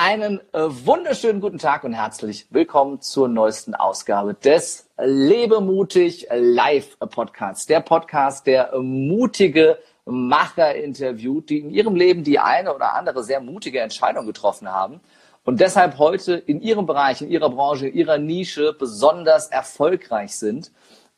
[0.00, 7.66] Einen äh, wunderschönen guten Tag und herzlich willkommen zur neuesten Ausgabe des Lebemutig Live Podcasts.
[7.66, 13.40] Der Podcast, der mutige Macher interviewt, die in ihrem Leben die eine oder andere sehr
[13.40, 15.00] mutige Entscheidung getroffen haben
[15.44, 20.70] und deshalb heute in ihrem Bereich, in ihrer Branche, in ihrer Nische besonders erfolgreich sind.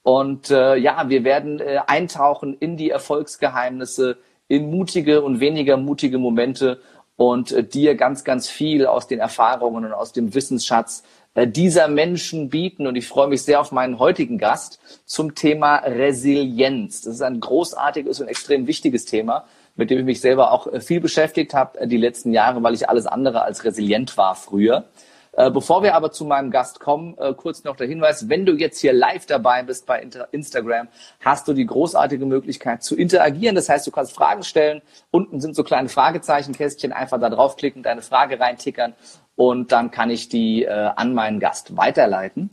[0.02, 4.16] Und äh, ja, wir werden äh, eintauchen in die Erfolgsgeheimnisse,
[4.48, 6.80] in mutige und weniger mutige Momente
[7.20, 11.02] und äh, dir ganz, ganz viel aus den Erfahrungen und aus dem Wissensschatz
[11.34, 12.86] äh, dieser Menschen bieten.
[12.86, 17.02] Und ich freue mich sehr auf meinen heutigen Gast zum Thema Resilienz.
[17.02, 19.44] Das ist ein großartiges und extrem wichtiges Thema,
[19.76, 22.88] mit dem ich mich selber auch äh, viel beschäftigt habe die letzten Jahre, weil ich
[22.88, 24.86] alles andere als resilient war früher.
[25.32, 28.54] Äh, bevor wir aber zu meinem Gast kommen, äh, kurz noch der Hinweis, wenn du
[28.54, 30.88] jetzt hier live dabei bist bei Instagram,
[31.20, 33.54] hast du die großartige Möglichkeit zu interagieren.
[33.54, 34.82] Das heißt, du kannst Fragen stellen.
[35.10, 36.92] Unten sind so kleine Fragezeichenkästchen.
[36.92, 38.94] Einfach da draufklicken, deine Frage reintickern
[39.36, 42.50] und dann kann ich die äh, an meinen Gast weiterleiten.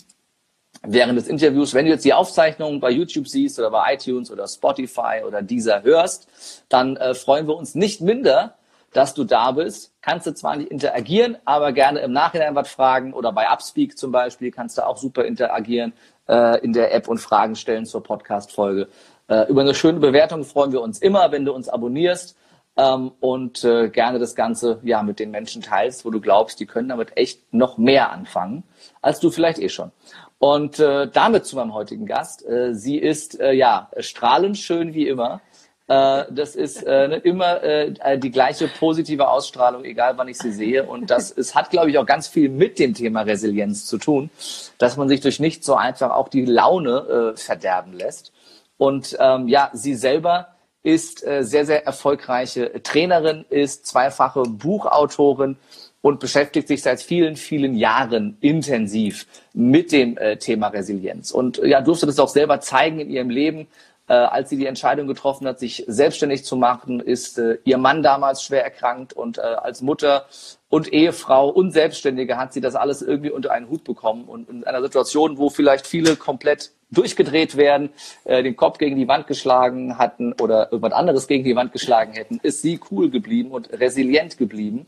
[0.83, 4.47] Während des Interviews, wenn du jetzt die Aufzeichnung bei YouTube siehst oder bei iTunes oder
[4.47, 6.29] Spotify oder dieser hörst,
[6.69, 8.55] dann äh, freuen wir uns nicht minder,
[8.97, 9.93] dass du da bist.
[10.01, 14.11] Kannst du zwar nicht interagieren, aber gerne im Nachhinein was fragen oder bei Upspeak zum
[14.11, 15.93] Beispiel kannst du auch super interagieren
[16.27, 18.87] äh, in der App und Fragen stellen zur Podcast-Folge.
[19.27, 22.35] Äh, über eine schöne Bewertung freuen wir uns immer, wenn du uns abonnierst
[22.75, 26.65] ähm, und äh, gerne das Ganze ja mit den Menschen teilst, wo du glaubst, die
[26.65, 28.63] können damit echt noch mehr anfangen,
[29.03, 29.91] als du vielleicht eh schon.
[30.39, 32.43] Und äh, damit zu meinem heutigen Gast.
[32.47, 35.41] Äh, sie ist äh, ja strahlend schön wie immer.
[35.87, 40.51] Äh, das ist äh, ne, immer äh, die gleiche positive Ausstrahlung, egal wann ich sie
[40.51, 40.83] sehe.
[40.83, 44.29] Und das es hat, glaube ich, auch ganz viel mit dem Thema Resilienz zu tun,
[44.77, 48.33] dass man sich durch nicht so einfach auch die Laune äh, verderben lässt.
[48.77, 50.49] Und ähm, ja, sie selber
[50.83, 55.57] ist äh, sehr, sehr erfolgreiche Trainerin, ist zweifache Buchautorin
[56.01, 61.31] und beschäftigt sich seit vielen, vielen Jahren intensiv mit dem äh, Thema Resilienz.
[61.31, 63.67] Und ja, durfte das auch selber zeigen in ihrem Leben,
[64.07, 68.03] äh, als sie die Entscheidung getroffen hat, sich selbstständig zu machen, ist äh, ihr Mann
[68.03, 70.25] damals schwer erkrankt und äh, als Mutter
[70.69, 74.63] und Ehefrau und Selbstständige hat sie das alles irgendwie unter einen Hut bekommen und in
[74.63, 77.89] einer Situation, wo vielleicht viele komplett durchgedreht werden,
[78.23, 82.13] äh, den Kopf gegen die Wand geschlagen hatten oder irgendwas anderes gegen die Wand geschlagen
[82.13, 84.87] hätten, ist sie cool geblieben und resilient geblieben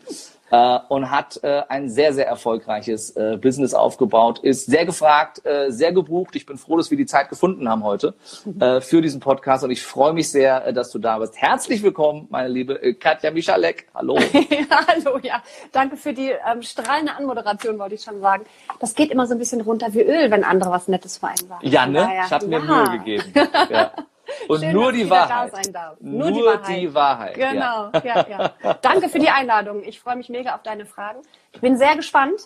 [0.51, 5.71] äh, und hat äh, ein sehr, sehr erfolgreiches äh, Business aufgebaut, ist sehr gefragt, äh,
[5.71, 6.35] sehr gebucht.
[6.35, 8.13] Ich bin froh, dass wir die Zeit gefunden haben heute
[8.59, 11.35] äh, für diesen Podcast und ich freue mich sehr, äh, dass du da bist.
[11.37, 13.87] Herzlich willkommen, meine liebe äh, Katja Michalek.
[13.93, 14.17] Hallo.
[14.87, 15.41] Hallo, ja.
[15.71, 18.45] Danke für die ähm, strahlende Anmoderation, wollte ich schon sagen.
[18.79, 21.67] Das geht immer so ein bisschen runter wie Öl, wenn andere was Nettes vereinbaren.
[21.67, 22.09] Ja, ne?
[22.25, 23.33] Ich habe mir Mühe gegeben.
[23.69, 23.91] Ja.
[24.47, 25.51] Und Schön, nur die Wahrheit.
[25.99, 26.77] Nur, nur die Wahrheit.
[26.77, 27.33] Die Wahrheit.
[27.35, 28.25] Genau, ja.
[28.29, 28.73] ja, ja.
[28.81, 29.83] Danke für die Einladung.
[29.83, 31.19] Ich freue mich mega auf deine Fragen.
[31.51, 32.41] Ich bin sehr gespannt.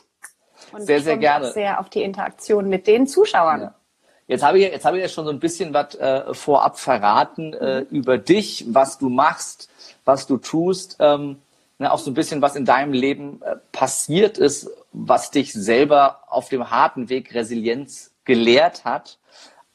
[0.71, 1.51] Und sehr, sehr gerne.
[1.51, 3.61] sehr auf die Interaktion mit den Zuschauern.
[3.61, 3.75] Ja.
[4.27, 7.53] Jetzt habe ich, jetzt habe ich ja schon so ein bisschen was äh, vorab verraten
[7.53, 7.87] äh, mhm.
[7.89, 9.69] über dich, was du machst,
[10.05, 10.97] was du tust.
[10.99, 11.41] Ähm,
[11.77, 16.21] ne, auch so ein bisschen, was in deinem Leben äh, passiert ist, was dich selber
[16.27, 19.17] auf dem harten Weg Resilienz gelehrt hat.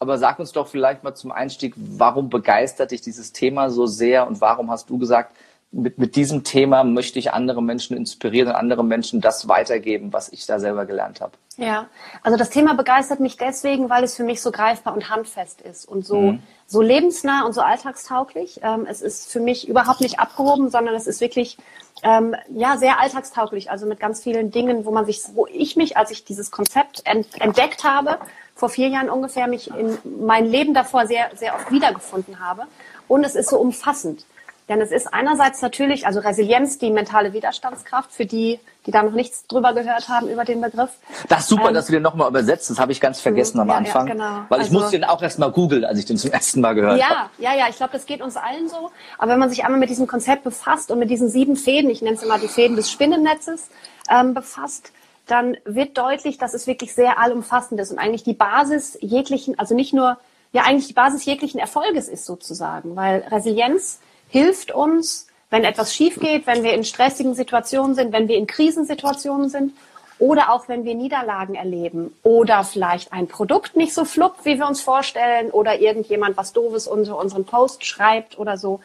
[0.00, 4.26] Aber sag uns doch vielleicht mal zum Einstieg, warum begeistert dich dieses Thema so sehr
[4.26, 5.34] und warum hast du gesagt,
[5.70, 10.32] mit, mit diesem Thema möchte ich andere Menschen inspirieren und andere Menschen das weitergeben, was
[10.32, 11.32] ich da selber gelernt habe.
[11.56, 11.88] Ja,
[12.22, 15.86] also das Thema begeistert mich deswegen, weil es für mich so greifbar und handfest ist
[15.86, 16.42] und so, mhm.
[16.66, 18.60] so lebensnah und so alltagstauglich.
[18.62, 21.58] Ähm, es ist für mich überhaupt nicht abgehoben, sondern es ist wirklich
[22.02, 23.70] ähm, ja sehr alltagstauglich.
[23.70, 27.02] Also mit ganz vielen Dingen, wo man sich, wo ich mich, als ich dieses Konzept
[27.04, 28.18] ent entdeckt habe,
[28.58, 32.64] vor vier Jahren ungefähr mich in mein Leben davor sehr, sehr oft wiedergefunden habe.
[33.06, 34.26] Und es ist so umfassend.
[34.68, 39.12] Denn es ist einerseits natürlich, also Resilienz, die mentale Widerstandskraft, für die, die da noch
[39.12, 40.90] nichts drüber gehört haben über den Begriff.
[41.28, 42.68] Das ist super, ähm, dass du den nochmal übersetzt.
[42.68, 44.08] Das habe ich ganz vergessen am ja, Anfang.
[44.08, 44.40] Ja, genau.
[44.48, 46.74] Weil ich also, musste den auch erst mal googeln, als ich den zum ersten Mal
[46.74, 47.00] gehört habe.
[47.00, 47.30] Ja, hab.
[47.38, 48.90] ja, ja, ich glaube, das geht uns allen so.
[49.18, 52.02] Aber wenn man sich einmal mit diesem Konzept befasst und mit diesen sieben Fäden, ich
[52.02, 53.70] nenne es immer die Fäden des Spinnennetzes,
[54.10, 54.92] ähm, befasst,
[55.30, 59.74] dann wird deutlich, dass es wirklich sehr allumfassend ist und eigentlich die Basis jeglichen, also
[59.74, 60.18] nicht nur,
[60.52, 66.18] ja eigentlich die Basis jeglichen Erfolges ist sozusagen, weil Resilienz hilft uns, wenn etwas schief
[66.20, 69.72] geht, wenn wir in stressigen Situationen sind, wenn wir in Krisensituationen sind
[70.18, 74.66] oder auch wenn wir Niederlagen erleben oder vielleicht ein Produkt nicht so fluppt, wie wir
[74.66, 78.80] uns vorstellen oder irgendjemand was Doofes unter unseren Post schreibt oder so,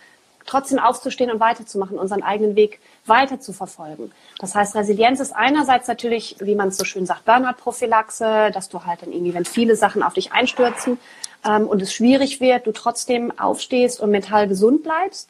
[0.45, 4.11] trotzdem aufzustehen und weiterzumachen, unseren eigenen Weg weiter zu verfolgen.
[4.39, 8.85] Das heißt, Resilienz ist einerseits natürlich, wie man es so schön sagt, Burnout-Prophylaxe, dass du
[8.85, 10.99] halt dann irgendwie, wenn viele Sachen auf dich einstürzen
[11.45, 15.29] ähm, und es schwierig wird, du trotzdem aufstehst und mental gesund bleibst.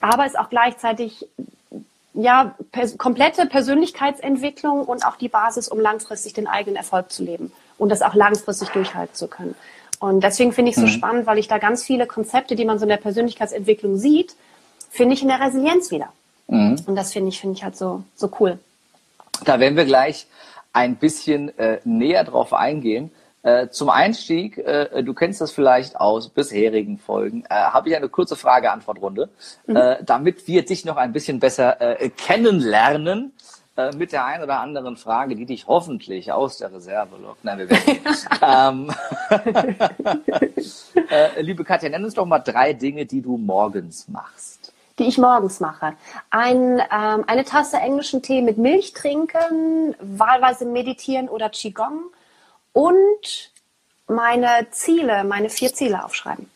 [0.00, 1.26] Aber es auch gleichzeitig
[2.14, 7.52] ja, pers komplette Persönlichkeitsentwicklung und auch die Basis, um langfristig den eigenen Erfolg zu leben
[7.78, 9.54] und das auch langfristig durchhalten zu können.
[10.00, 10.92] Und deswegen finde ich es so mhm.
[10.92, 14.34] spannend, weil ich da ganz viele Konzepte, die man so in der Persönlichkeitsentwicklung sieht,
[14.90, 16.12] finde ich in der Resilienz wieder.
[16.48, 16.76] Mhm.
[16.86, 18.58] Und das finde ich, finde ich halt so, so cool.
[19.44, 20.26] Da werden wir gleich
[20.72, 23.10] ein bisschen äh, näher drauf eingehen.
[23.42, 28.10] Äh, zum Einstieg, äh, du kennst das vielleicht aus bisherigen Folgen, äh, habe ich eine
[28.10, 29.30] kurze Frage-Antwort-Runde,
[29.66, 29.76] mhm.
[29.76, 33.32] Äh, damit wir dich noch ein bisschen besser äh, kennenlernen
[33.78, 37.42] äh, mit der einen oder anderen Frage, die dich hoffentlich aus der Reserve lockt.
[37.42, 38.90] Nein, wir werden.
[40.60, 44.59] ähm, liebe Katja, nenn uns doch mal drei Dinge, die du morgens machst
[45.00, 45.94] die ich morgens mache.
[46.28, 52.10] Ein, ähm, eine Tasse englischen Tee mit Milch trinken, wahlweise meditieren oder Qigong
[52.72, 53.52] und
[54.06, 56.50] meine Ziele, meine vier Ziele aufschreiben.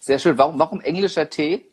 [0.00, 0.36] Sehr schön.
[0.36, 1.64] Warum, warum englischer Tee?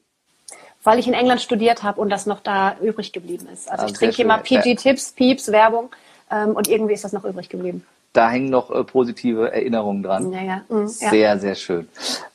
[0.83, 3.69] Weil ich in England studiert habe und das noch da übrig geblieben ist.
[3.69, 5.89] Also ah, ich trinke immer PG-Tipps, Pieps, Werbung
[6.29, 7.85] ähm, und irgendwie ist das noch übrig geblieben.
[8.13, 10.31] Da hängen noch äh, positive Erinnerungen dran.
[10.31, 10.61] Ja, ja.
[10.69, 11.37] Mhm, sehr, ja.
[11.37, 11.89] sehr schön.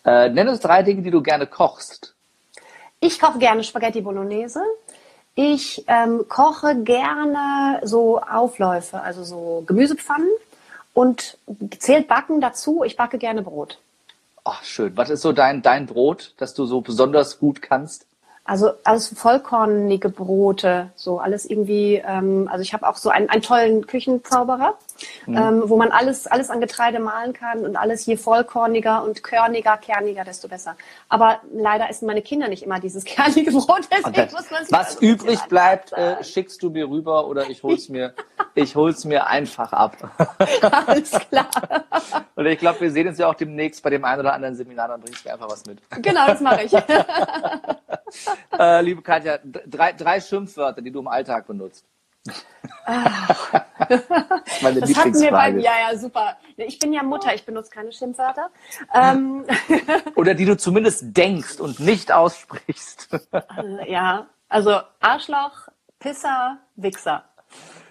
[0.05, 2.16] Äh, nenn uns drei Dinge, die du gerne kochst.
[3.01, 4.63] Ich koche gerne Spaghetti Bolognese.
[5.35, 10.31] Ich ähm, koche gerne so Aufläufe, also so Gemüsepfannen
[10.95, 11.37] und
[11.79, 12.83] zählt Backen dazu.
[12.85, 13.79] Ich backe gerne Brot.
[14.45, 14.97] Ach, schön.
[14.97, 18.07] Was ist so dein, dein Brot, das du so besonders gut kannst?
[18.47, 21.97] Also alles vollkornige Brote, so alles irgendwie.
[22.07, 24.75] Ähm, also ich habe auch so einen, einen tollen Küchenzauberer,
[25.27, 25.37] mhm.
[25.37, 29.77] ähm, wo man alles alles an Getreide malen kann und alles je vollkorniger und körniger,
[29.79, 30.77] kerniger, desto besser.
[31.09, 33.89] Aber leider essen meine Kinder nicht immer dieses kernige Brot.
[33.91, 38.15] Deswegen muss man was übrig bleibt, äh, schickst du mir rüber oder ich hol's mir,
[38.55, 39.97] ich hol's mir einfach ab.
[40.87, 41.49] Alles klar.
[42.37, 44.87] und ich glaube, wir sehen uns ja auch demnächst bei dem einen oder anderen Seminar,
[44.87, 45.81] dann bringst du mir einfach was mit.
[46.01, 46.73] Genau, das mache ich.
[48.59, 51.85] äh, liebe Katja, drei, drei Schimpfwörter, die du im Alltag benutzt.
[52.87, 53.53] Ach.
[54.63, 56.37] Meine das hatten wir beim, ja, ja, super.
[56.57, 58.51] Ich bin ja Mutter, ich benutze keine Schimpfwörter.
[58.93, 59.45] Ähm.
[60.17, 63.09] Oder die du zumindest denkst und nicht aussprichst.
[63.87, 65.69] ja, also Arschloch,
[65.99, 67.25] Pisser, Wichser.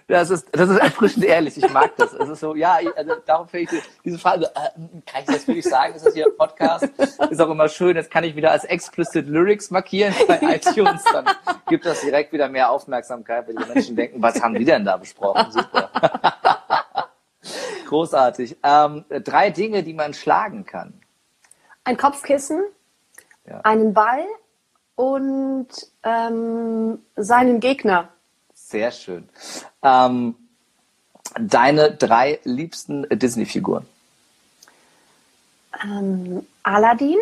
[0.08, 1.56] Das ist, das ist erfrischend ehrlich.
[1.56, 2.12] Ich mag das.
[2.12, 5.64] Es ist so, ja, also darum finde ich diese Frage, äh, kann ich das wirklich
[5.64, 5.94] sagen?
[5.94, 6.84] Ist das hier ein Podcast?
[7.28, 7.96] Ist auch immer schön.
[7.96, 11.02] Jetzt kann ich wieder als explicit Lyrics markieren bei iTunes.
[11.12, 11.24] Dann
[11.68, 14.96] gibt das direkt wieder mehr Aufmerksamkeit, weil die Menschen denken, was haben die denn da
[14.96, 15.50] besprochen?
[15.50, 15.90] Super.
[17.88, 18.58] Großartig.
[18.62, 21.00] Ähm, drei Dinge, die man schlagen kann.
[21.82, 22.64] Ein Kopfkissen,
[23.44, 23.60] ja.
[23.62, 24.24] einen Ball
[24.94, 25.68] und
[26.04, 28.08] ähm, seinen Gegner.
[28.68, 29.28] Sehr schön.
[29.80, 30.34] Ähm,
[31.38, 33.86] deine drei liebsten Disney-Figuren?
[35.84, 37.18] Ähm, Aladdin,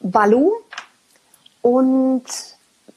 [0.00, 0.52] Balu
[1.60, 2.24] und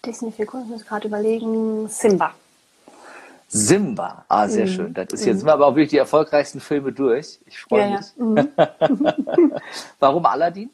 [0.05, 2.33] Disney-Figuren, ich muss gerade überlegen, Simba.
[3.49, 4.71] Simba, ah, sehr mhm.
[4.71, 4.93] schön.
[4.93, 5.39] Das ist jetzt mhm.
[5.39, 7.37] sind wir aber auch wirklich die erfolgreichsten Filme durch.
[7.45, 8.47] Ich freue ja, mich.
[8.57, 8.79] Ja.
[8.87, 9.51] Mhm.
[9.99, 10.69] Warum Aladdin?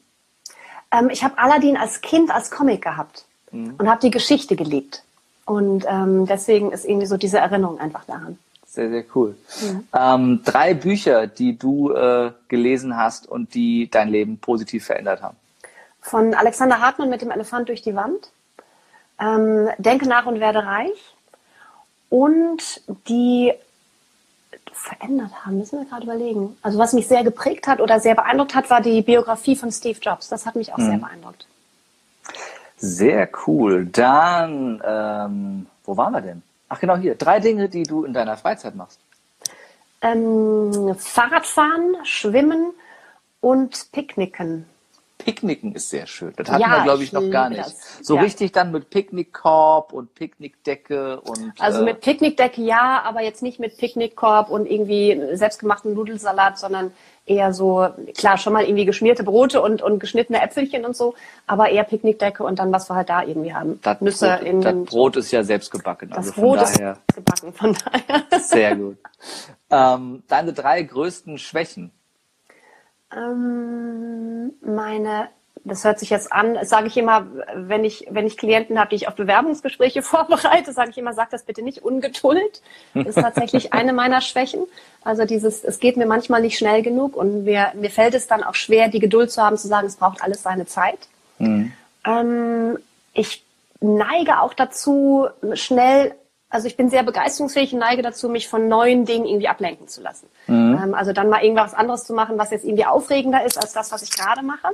[0.92, 3.74] Ähm, ich habe Aladdin als Kind als Comic gehabt mhm.
[3.78, 5.02] und habe die Geschichte geliebt.
[5.50, 8.38] Und ähm, deswegen ist irgendwie so diese Erinnerung einfach daran.
[8.68, 9.36] Sehr, sehr cool.
[9.92, 10.14] Ja.
[10.14, 15.36] Ähm, drei Bücher, die du äh, gelesen hast und die dein Leben positiv verändert haben.
[16.00, 18.30] Von Alexander Hartmann mit dem Elefant durch die Wand.
[19.18, 21.16] Ähm, Denke nach und werde reich.
[22.10, 23.52] Und die
[24.72, 26.56] verändert haben, müssen wir gerade überlegen.
[26.62, 29.98] Also was mich sehr geprägt hat oder sehr beeindruckt hat, war die Biografie von Steve
[30.00, 30.28] Jobs.
[30.28, 30.90] Das hat mich auch mhm.
[30.90, 31.44] sehr beeindruckt.
[32.82, 33.86] Sehr cool.
[33.86, 36.42] Dann, ähm, wo waren wir denn?
[36.70, 37.14] Ach genau hier.
[37.14, 38.98] Drei Dinge, die du in deiner Freizeit machst.
[40.00, 42.72] Ähm, Fahrradfahren, Schwimmen
[43.42, 44.64] und Picknicken.
[45.24, 46.32] Picknicken ist sehr schön.
[46.36, 47.60] Das hatten ja, wir, glaube ich, noch gar nicht.
[47.60, 47.98] Das.
[48.02, 48.22] So ja.
[48.22, 51.52] richtig dann mit Picknickkorb und Picknickdecke und.
[51.58, 56.92] Also äh, mit Picknickdecke ja, aber jetzt nicht mit Picknickkorb und irgendwie selbstgemachten Nudelsalat, sondern
[57.26, 61.14] eher so, klar, schon mal irgendwie geschmierte Brote und, und geschnittene Äpfelchen und so,
[61.46, 63.78] aber eher Picknickdecke und dann, was wir halt da irgendwie haben.
[63.82, 64.60] Das Nüsse Brot, in.
[64.60, 66.08] Das Brot ist ja selbst gebacken.
[66.08, 66.78] Das also Brot ist
[67.14, 68.40] gebacken, von daher.
[68.40, 68.98] Sehr gut.
[69.70, 71.92] Ähm, deine drei größten Schwächen?
[73.16, 75.28] Ähm, meine
[75.64, 78.96] das hört sich jetzt an, sage ich immer, wenn ich, wenn ich Klienten habe, die
[78.96, 82.62] ich auf Bewerbungsgespräche vorbereite, sage ich immer, sag das bitte nicht, Ungeduld
[82.94, 84.60] Das ist tatsächlich eine meiner Schwächen.
[85.04, 88.42] Also dieses, es geht mir manchmal nicht schnell genug und mir, mir fällt es dann
[88.42, 90.98] auch schwer, die Geduld zu haben, zu sagen, es braucht alles seine Zeit.
[91.38, 91.72] Mhm.
[92.06, 92.78] Ähm,
[93.12, 93.44] ich
[93.80, 96.14] neige auch dazu, schnell
[96.50, 100.02] also ich bin sehr begeisterungsfähig und neige dazu, mich von neuen Dingen irgendwie ablenken zu
[100.02, 100.28] lassen.
[100.46, 100.80] Mhm.
[100.82, 103.90] Ähm, also dann mal irgendwas anderes zu machen, was jetzt irgendwie aufregender ist als das,
[103.92, 104.68] was ich gerade mache.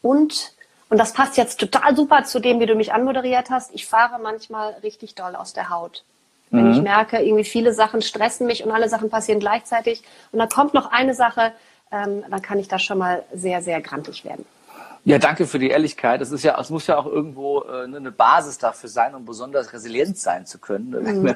[0.00, 0.54] Und
[0.90, 3.74] Und das passt jetzt total super zu dem, wie du mich anmoderiert hast.
[3.74, 6.02] Ich fahre manchmal richtig doll aus der Haut.
[6.50, 6.72] Wenn mhm.
[6.72, 10.02] ich merke, irgendwie viele Sachen stressen mich und alle Sachen passieren gleichzeitig
[10.32, 11.52] und dann kommt noch eine Sache,
[11.92, 14.46] ähm, dann kann ich da schon mal sehr, sehr grantig werden.
[15.08, 16.20] Ja, danke für die Ehrlichkeit.
[16.20, 19.72] Es ist ja, es muss ja auch irgendwo äh, eine Basis dafür sein, um besonders
[19.72, 20.90] resilient sein zu können.
[21.22, 21.34] Mhm.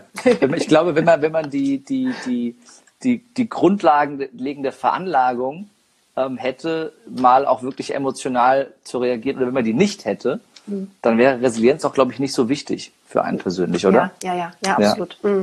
[0.55, 2.55] ich glaube, wenn man, wenn man die, die, die,
[3.03, 5.71] die, die grundlegende Veranlagung
[6.17, 10.91] ähm, hätte, mal auch wirklich emotional zu reagieren, oder wenn man die nicht hätte, mhm.
[11.01, 14.11] dann wäre Resilienz auch, glaube ich, nicht so wichtig für einen persönlich, oder?
[14.23, 15.17] Ja, ja, ja, ja absolut.
[15.23, 15.31] Ja.
[15.31, 15.43] Mhm.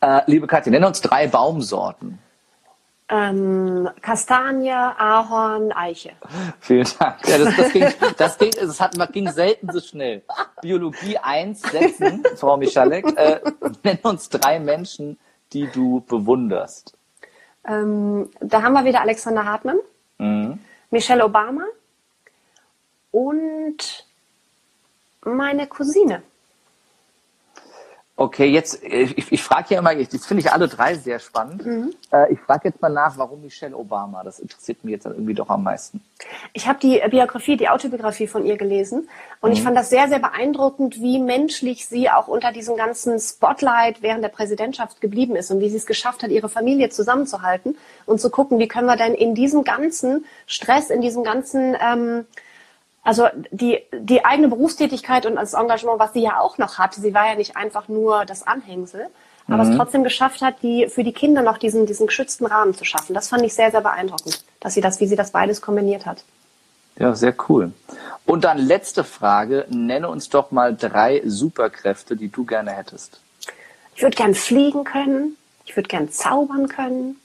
[0.00, 2.20] Äh, liebe Katja, nenne uns drei Baumsorten.
[3.10, 6.12] Ähm, Kastanie, Ahorn, Eiche.
[6.60, 7.26] Vielen Dank.
[7.26, 7.86] Ja, das, das, ging,
[8.18, 10.22] das, ging, das hat, ging selten so schnell.
[10.60, 13.06] Biologie 1 setzen, Frau Michalek.
[13.16, 13.40] Äh,
[13.82, 15.18] nenn uns drei Menschen,
[15.54, 16.98] die du bewunderst.
[17.66, 19.78] Ähm, da haben wir wieder Alexander Hartmann,
[20.18, 20.58] mhm.
[20.90, 21.64] Michelle Obama
[23.10, 24.06] und
[25.22, 26.22] meine Cousine.
[28.20, 31.64] Okay, jetzt, ich, ich frage ja immer, das finde ich alle drei sehr spannend.
[31.64, 31.94] Mhm.
[32.12, 34.24] Äh, ich frage jetzt mal nach, warum Michelle Obama?
[34.24, 36.02] Das interessiert mich jetzt irgendwie doch am meisten.
[36.52, 39.08] Ich habe die Biografie, die Autobiografie von ihr gelesen
[39.40, 39.56] und mhm.
[39.56, 44.24] ich fand das sehr, sehr beeindruckend, wie menschlich sie auch unter diesem ganzen Spotlight während
[44.24, 48.30] der Präsidentschaft geblieben ist und wie sie es geschafft hat, ihre Familie zusammenzuhalten und zu
[48.30, 51.76] gucken, wie können wir denn in diesem ganzen Stress, in diesem ganzen...
[51.80, 52.24] Ähm,
[53.08, 57.14] also die, die eigene Berufstätigkeit und das Engagement, was sie ja auch noch hatte, sie
[57.14, 59.06] war ja nicht einfach nur das Anhängsel,
[59.46, 59.70] aber mhm.
[59.70, 63.14] es trotzdem geschafft hat, die, für die Kinder noch diesen, diesen geschützten Rahmen zu schaffen.
[63.14, 66.22] Das fand ich sehr, sehr beeindruckend, dass sie das, wie sie das beides kombiniert hat.
[66.98, 67.72] Ja, sehr cool.
[68.26, 69.64] Und dann letzte Frage.
[69.70, 73.22] Nenne uns doch mal drei Superkräfte, die du gerne hättest.
[73.96, 75.38] Ich würde gern fliegen können.
[75.64, 77.18] Ich würde gern zaubern können.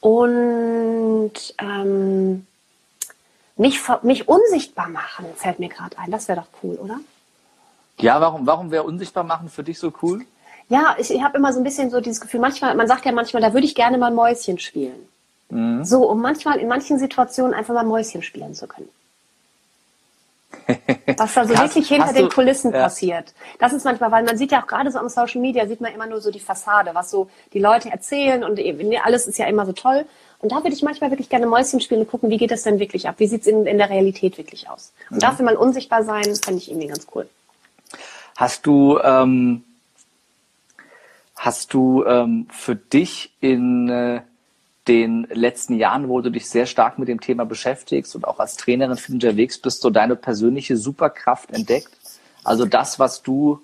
[0.00, 2.46] Und ähm,
[3.60, 6.10] mich, mich unsichtbar machen, fällt mir gerade ein.
[6.10, 6.98] Das wäre doch cool, oder?
[7.98, 10.24] Ja, warum, warum wäre unsichtbar machen für dich so cool?
[10.70, 13.12] Ja, ich, ich habe immer so ein bisschen so dieses Gefühl, manchmal, man sagt ja
[13.12, 15.08] manchmal, da würde ich gerne mal Mäuschen spielen.
[15.50, 15.84] Mhm.
[15.84, 18.88] So, um manchmal in manchen Situationen einfach mal Mäuschen spielen zu können.
[21.18, 22.84] Was da so hast, wirklich hinter den Kulissen ja.
[22.84, 23.34] passiert.
[23.58, 25.92] Das ist manchmal, weil man sieht ja auch gerade so am Social Media, sieht man
[25.92, 28.58] immer nur so die Fassade, was so die Leute erzählen und
[29.04, 30.06] alles ist ja immer so toll.
[30.40, 32.78] Und da würde ich manchmal wirklich gerne Mäuschen spielen und gucken, wie geht das denn
[32.78, 33.16] wirklich ab?
[33.18, 34.92] Wie sieht es in, in der Realität wirklich aus?
[35.10, 35.20] Und mhm.
[35.20, 37.28] dafür mal unsichtbar sein, fände ich irgendwie ganz cool.
[38.36, 39.64] Hast du, ähm,
[41.36, 44.22] hast du ähm, für dich in äh,
[44.88, 48.56] den letzten Jahren, wo du dich sehr stark mit dem Thema beschäftigst und auch als
[48.56, 51.90] Trainerin für unterwegs bist, so deine persönliche Superkraft entdeckt?
[52.44, 53.60] Also das, was du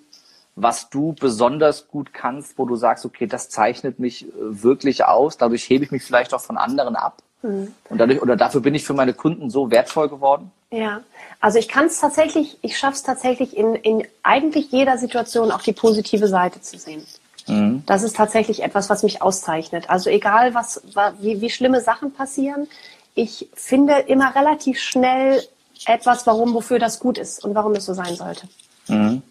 [0.56, 5.36] was du besonders gut kannst, wo du sagst, okay, das zeichnet mich äh, wirklich aus,
[5.36, 7.22] dadurch hebe ich mich vielleicht auch von anderen ab.
[7.42, 7.74] Mhm.
[7.90, 10.50] Und dadurch, oder dafür bin ich für meine Kunden so wertvoll geworden?
[10.70, 11.02] Ja,
[11.40, 15.62] also ich kann es tatsächlich, ich schaffe es tatsächlich in, in eigentlich jeder Situation auch
[15.62, 17.06] die positive Seite zu sehen.
[17.46, 17.84] Mhm.
[17.86, 19.90] Das ist tatsächlich etwas, was mich auszeichnet.
[19.90, 20.82] Also egal, was,
[21.20, 22.66] wie, wie schlimme Sachen passieren,
[23.14, 25.42] ich finde immer relativ schnell
[25.86, 28.48] etwas, warum, wofür das gut ist und warum es so sein sollte.
[28.88, 29.22] Mhm.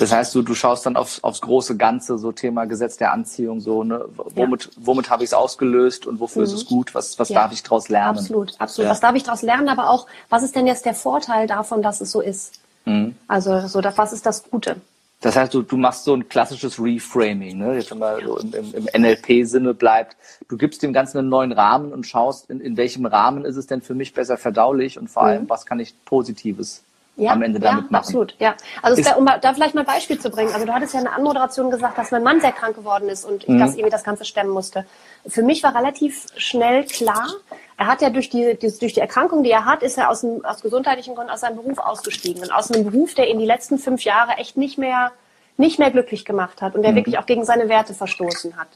[0.00, 3.60] Das heißt, du, du schaust dann aufs, aufs große Ganze, so Thema Gesetz der Anziehung,
[3.60, 4.06] so, ne?
[4.16, 4.70] Womit, ja.
[4.76, 6.46] womit habe ich es ausgelöst und wofür mhm.
[6.46, 6.94] ist es gut?
[6.94, 7.42] Was, was ja.
[7.42, 8.16] darf ich daraus lernen?
[8.16, 8.86] Absolut, absolut.
[8.86, 8.92] Ja.
[8.92, 12.00] Was darf ich daraus lernen, aber auch, was ist denn jetzt der Vorteil davon, dass
[12.00, 12.60] es so ist?
[12.86, 13.14] Mhm.
[13.28, 14.76] Also, so, was ist das Gute?
[15.20, 17.74] Das heißt, du, du machst so ein klassisches Reframing, ne?
[17.74, 20.16] Jetzt mal so im, im, im NLP-Sinne bleibt.
[20.48, 23.66] Du gibst dem Ganzen einen neuen Rahmen und schaust, in, in welchem Rahmen ist es
[23.66, 25.50] denn für mich besser verdaulich und vor allem, mhm.
[25.50, 26.84] was kann ich Positives
[27.16, 27.94] ja, am Ende damit ja, machen.
[27.94, 28.54] absolut, ja.
[28.82, 30.52] Also da, um da vielleicht mal ein Beispiel zu bringen.
[30.52, 33.24] Also du hattest ja in der Anmoderation gesagt, dass mein Mann sehr krank geworden ist
[33.24, 33.58] und ich mhm.
[33.58, 34.86] das irgendwie das Ganze stemmen musste.
[35.26, 37.28] Für mich war relativ schnell klar,
[37.76, 40.22] er hat ja durch die, die, durch die Erkrankung, die er hat, ist er aus,
[40.22, 42.42] dem, aus gesundheitlichen Gründen aus seinem Beruf ausgestiegen.
[42.42, 45.12] Und aus einem Beruf, der ihn die letzten fünf Jahre echt nicht mehr,
[45.56, 46.96] nicht mehr glücklich gemacht hat und der mhm.
[46.96, 48.68] wirklich auch gegen seine Werte verstoßen hat.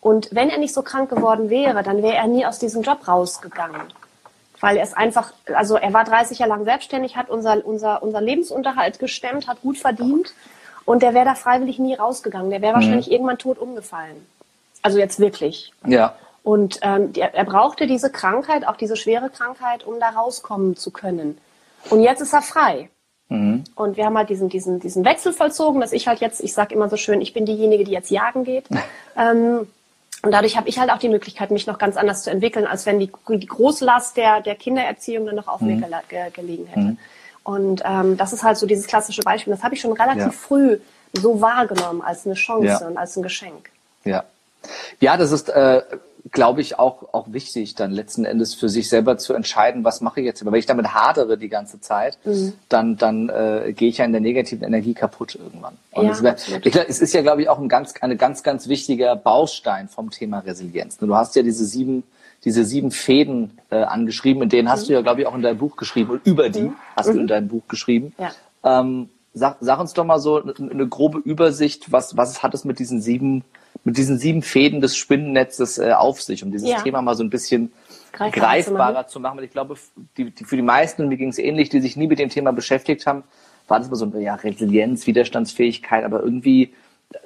[0.00, 3.06] Und wenn er nicht so krank geworden wäre, dann wäre er nie aus diesem Job
[3.08, 3.82] rausgegangen
[4.64, 8.22] weil er es einfach, also er war 30 Jahre lang selbstständig, hat unser, unser, unser
[8.22, 10.32] Lebensunterhalt gestemmt, hat gut verdient
[10.86, 12.48] und der wäre da freiwillig nie rausgegangen.
[12.48, 12.76] Der wäre mhm.
[12.76, 14.24] wahrscheinlich irgendwann tot umgefallen.
[14.80, 15.74] Also jetzt wirklich.
[15.86, 16.14] Ja.
[16.42, 20.90] Und ähm, der, er brauchte diese Krankheit, auch diese schwere Krankheit, um da rauskommen zu
[20.90, 21.36] können.
[21.90, 22.88] Und jetzt ist er frei.
[23.28, 23.64] Mhm.
[23.74, 26.74] Und wir haben halt diesen, diesen, diesen Wechsel vollzogen, dass ich halt jetzt, ich sage
[26.74, 28.64] immer so schön, ich bin diejenige, die jetzt jagen geht.
[29.18, 29.68] ähm,
[30.24, 32.86] und dadurch habe ich halt auch die Möglichkeit, mich noch ganz anders zu entwickeln, als
[32.86, 35.80] wenn die, die Großlast der, der Kindererziehung dann noch auf mhm.
[35.80, 36.80] mir ge gelegen hätte.
[36.80, 36.98] Mhm.
[37.42, 39.52] Und ähm, das ist halt so dieses klassische Beispiel.
[39.52, 40.30] Das habe ich schon relativ ja.
[40.30, 40.78] früh
[41.12, 42.86] so wahrgenommen als eine Chance ja.
[42.86, 43.70] und als ein Geschenk.
[44.04, 44.24] Ja.
[44.98, 45.82] Ja, das ist äh,
[46.34, 50.20] glaube ich, auch, auch wichtig, dann letzten Endes für sich selber zu entscheiden, was mache
[50.20, 50.42] ich jetzt.
[50.42, 52.52] Aber wenn ich damit hadere die ganze Zeit, mhm.
[52.68, 55.78] dann, dann äh, gehe ich ja in der negativen Energie kaputt irgendwann.
[55.92, 58.42] Und ja, es, wär, ich, es ist ja, glaube ich, auch ein ganz, eine ganz,
[58.42, 60.98] ganz wichtiger Baustein vom Thema Resilienz.
[60.98, 62.02] Du hast ja diese sieben,
[62.44, 64.86] diese sieben Fäden äh, angeschrieben, in denen hast mhm.
[64.88, 66.76] du ja, glaube ich, auch in deinem Buch geschrieben und über die mhm.
[66.96, 67.28] hast du in mhm.
[67.28, 68.12] deinem Buch geschrieben.
[68.18, 68.32] Ja.
[68.80, 72.64] Ähm, sag, sag uns doch mal so eine, eine grobe Übersicht, was, was hat es
[72.64, 73.44] mit diesen sieben
[73.84, 76.80] mit diesen sieben Fäden des Spinnennetzes äh, auf sich, um dieses ja.
[76.80, 77.72] Thema mal so ein bisschen
[78.12, 79.38] greifbarer, greifbarer zu machen.
[79.38, 79.76] Weil ich glaube,
[80.16, 82.30] die, die, für die meisten, und mir ging es ähnlich, die sich nie mit dem
[82.30, 83.24] Thema beschäftigt haben,
[83.68, 86.74] war das immer so, ja, Resilienz, Widerstandsfähigkeit, aber irgendwie,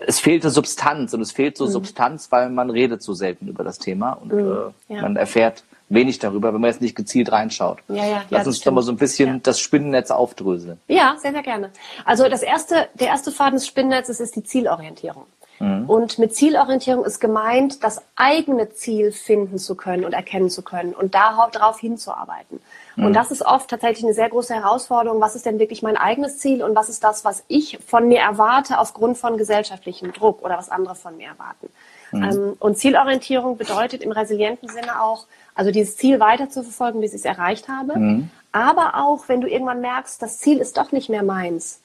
[0.06, 1.70] es fehlte Substanz und es fehlt so mhm.
[1.70, 4.72] Substanz, weil man redet so selten über das Thema und mhm.
[4.88, 5.02] äh, ja.
[5.02, 7.78] man erfährt wenig darüber, wenn man jetzt nicht gezielt reinschaut.
[7.88, 9.40] Ja, ja, Lass ja, uns doch mal so ein bisschen ja.
[9.42, 10.78] das Spinnennetz aufdröseln.
[10.86, 11.70] Ja, sehr, sehr gerne.
[12.04, 15.24] Also das erste, der erste Faden des Spinnennetzes ist die Zielorientierung.
[15.60, 15.88] Mhm.
[15.88, 20.94] Und mit Zielorientierung ist gemeint, das eigene Ziel finden zu können und erkennen zu können
[20.94, 22.60] und darauf hinzuarbeiten.
[22.96, 23.06] Mhm.
[23.06, 25.20] Und das ist oft tatsächlich eine sehr große Herausforderung.
[25.20, 28.20] Was ist denn wirklich mein eigenes Ziel und was ist das, was ich von mir
[28.20, 31.68] erwarte aufgrund von gesellschaftlichem Druck oder was andere von mir erwarten?
[32.12, 32.22] Mhm.
[32.22, 37.12] Ähm, und Zielorientierung bedeutet im resilienten Sinne auch, also dieses Ziel weiter zu verfolgen, bis
[37.12, 37.98] ich es erreicht habe.
[37.98, 38.30] Mhm.
[38.52, 41.80] Aber auch, wenn du irgendwann merkst, das Ziel ist doch nicht mehr meins,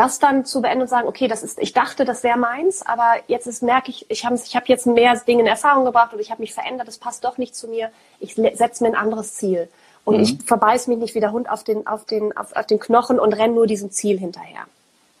[0.00, 3.16] das dann zu beenden und sagen, okay, das ist, ich dachte, das wäre meins, aber
[3.26, 6.20] jetzt ist, merke ich, ich habe ich hab jetzt mehr Dinge in Erfahrung gebracht und
[6.20, 9.34] ich habe mich verändert, das passt doch nicht zu mir, ich setze mir ein anderes
[9.34, 9.68] Ziel.
[10.06, 10.22] Und mhm.
[10.22, 13.20] ich verbeiß mich nicht wie der Hund auf den, auf den, auf, auf den Knochen
[13.20, 14.62] und renne nur diesem Ziel hinterher.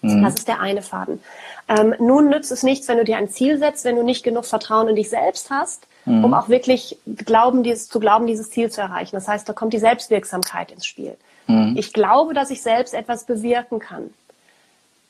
[0.00, 0.22] Mhm.
[0.22, 1.22] Das ist der eine Faden.
[1.68, 4.46] Ähm, nun nützt es nichts, wenn du dir ein Ziel setzt, wenn du nicht genug
[4.46, 6.24] Vertrauen in dich selbst hast, mhm.
[6.24, 9.14] um auch wirklich glauben, dieses, zu glauben, dieses Ziel zu erreichen.
[9.14, 11.18] Das heißt, da kommt die Selbstwirksamkeit ins Spiel.
[11.48, 11.74] Mhm.
[11.76, 14.08] Ich glaube, dass ich selbst etwas bewirken kann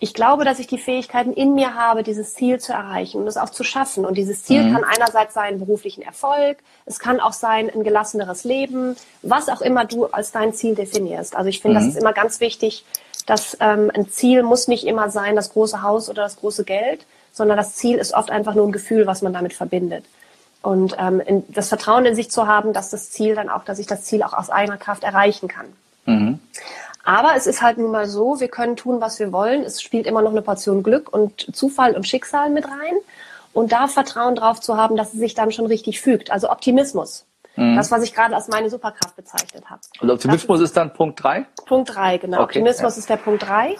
[0.03, 3.37] ich glaube, dass ich die Fähigkeiten in mir habe, dieses Ziel zu erreichen und es
[3.37, 4.07] auch zu schaffen.
[4.07, 4.73] Und dieses Ziel mhm.
[4.73, 9.85] kann einerseits sein beruflichen Erfolg, es kann auch sein ein gelasseneres Leben, was auch immer
[9.85, 11.37] du als dein Ziel definierst.
[11.37, 11.85] Also ich finde, mhm.
[11.85, 12.85] das ist immer ganz wichtig,
[13.27, 17.05] dass ähm, ein Ziel muss nicht immer sein, das große Haus oder das große Geld,
[17.33, 20.07] sondern das Ziel ist oft einfach nur ein Gefühl, was man damit verbindet.
[20.63, 23.79] Und ähm, in, das Vertrauen in sich zu haben, dass das Ziel dann auch, dass
[23.79, 25.67] ich das Ziel auch aus eigener Kraft erreichen kann.
[26.07, 26.39] Mhm.
[27.03, 29.63] Aber es ist halt nun mal so, wir können tun, was wir wollen.
[29.63, 32.97] Es spielt immer noch eine Portion Glück und Zufall und Schicksal mit rein.
[33.53, 36.31] Und da Vertrauen drauf zu haben, dass es sich dann schon richtig fügt.
[36.31, 37.27] Also Optimismus.
[37.57, 37.77] Mhm.
[37.77, 39.81] Das, was ich gerade als meine Superkraft bezeichnet habe.
[40.01, 41.47] Und Optimismus ist, ist, dann Punkt drei?
[41.67, 42.39] Punkt drei, genau.
[42.39, 43.01] Okay, Optimismus ja.
[43.01, 43.77] ist der Punkt drei.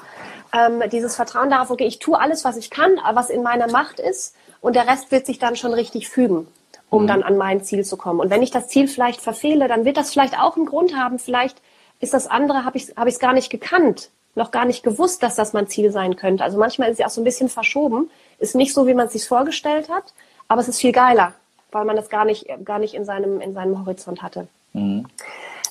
[0.53, 4.01] Ähm, dieses Vertrauen darauf, okay, ich tue alles, was ich kann, was in meiner Macht
[4.01, 4.35] ist.
[4.61, 6.49] Und der Rest wird sich dann schon richtig fügen,
[6.89, 7.07] um mhm.
[7.07, 8.19] dann an mein Ziel zu kommen.
[8.19, 11.19] Und wenn ich das Ziel vielleicht verfehle, dann wird das vielleicht auch einen Grund haben.
[11.19, 11.63] Vielleicht
[12.01, 15.23] ist das andere, habe ich es hab ich's gar nicht gekannt, noch gar nicht gewusst,
[15.23, 16.43] dass das mein Ziel sein könnte.
[16.43, 19.07] Also manchmal ist es ja auch so ein bisschen verschoben, ist nicht so, wie man
[19.07, 20.13] es sich vorgestellt hat,
[20.49, 21.35] aber es ist viel geiler,
[21.73, 24.49] weil man das gar nicht, gar nicht in, seinem, in seinem Horizont hatte.
[24.73, 25.07] Mhm.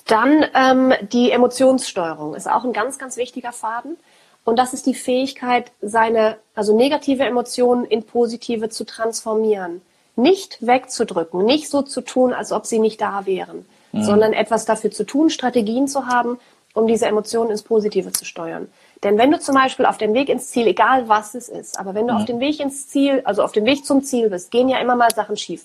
[0.06, 3.96] Dann ähm, die Emotionssteuerung ist auch ein ganz, ganz wichtiger Faden.
[4.44, 9.82] Und das ist die Fähigkeit, seine, also negative Emotionen in positive zu transformieren.
[10.16, 14.02] Nicht wegzudrücken, nicht so zu tun, als ob sie nicht da wären, mhm.
[14.02, 16.38] sondern etwas dafür zu tun, Strategien zu haben,
[16.74, 18.68] um diese Emotionen ins Positive zu steuern.
[19.02, 21.94] Denn wenn du zum Beispiel auf dem Weg ins Ziel, egal was es ist, aber
[21.94, 22.20] wenn du mhm.
[22.20, 24.96] auf dem Weg ins Ziel, also auf dem Weg zum Ziel bist, gehen ja immer
[24.96, 25.64] mal Sachen schief.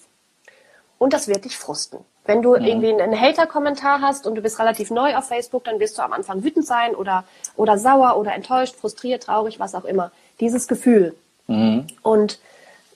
[0.98, 2.00] Und das wird dich frusten.
[2.26, 2.66] Wenn du mhm.
[2.66, 6.14] irgendwie einen Hater-Kommentar hast und du bist relativ neu auf Facebook, dann wirst du am
[6.14, 10.12] Anfang wütend sein oder, oder sauer oder enttäuscht, frustriert, traurig, was auch immer.
[10.40, 11.16] Dieses Gefühl.
[11.48, 11.88] Mhm.
[12.02, 12.40] Und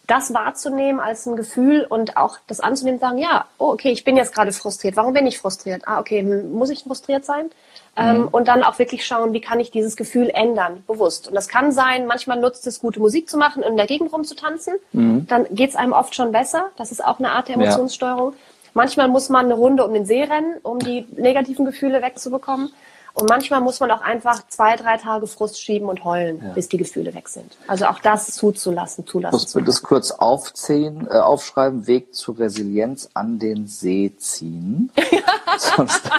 [0.10, 4.18] das wahrzunehmen als ein Gefühl und auch das anzunehmen sagen, ja, oh, okay, ich bin
[4.18, 4.96] jetzt gerade frustriert.
[4.96, 5.84] Warum bin ich frustriert?
[5.86, 7.52] Ah, okay, hm, muss ich frustriert sein?
[7.96, 8.22] Ähm, mhm.
[8.24, 11.28] Ähm, und dann auch wirklich schauen, wie kann ich dieses Gefühl ändern, bewusst.
[11.28, 14.12] Und das kann sein, manchmal nutzt es, gute Musik zu machen und in der Gegend
[14.12, 14.76] rumzutanzen.
[14.94, 15.28] Mhm.
[15.28, 16.70] Dann geht es einem oft schon besser.
[16.76, 18.32] Das ist auch eine Art der Emotionssteuerung.
[18.32, 18.38] Ja.
[18.74, 22.72] Manchmal muss man eine Runde um den See rennen, um die negativen Gefühle wegzubekommen.
[23.20, 26.54] Und manchmal muss man auch einfach zwei, drei Tage Frust schieben und heulen, ja.
[26.54, 27.58] bis die Gefühle weg sind.
[27.68, 29.36] Also auch das zuzulassen, zulassen.
[29.36, 34.92] Muss mir das kurz aufzählen, äh, aufschreiben, Weg zur Resilienz an den See ziehen.
[35.58, 36.02] sonst,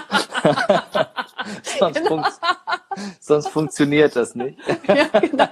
[1.79, 2.09] sonst, genau.
[2.09, 2.33] funkt,
[3.21, 4.59] sonst, funktioniert das nicht.
[4.87, 5.49] ja, genau.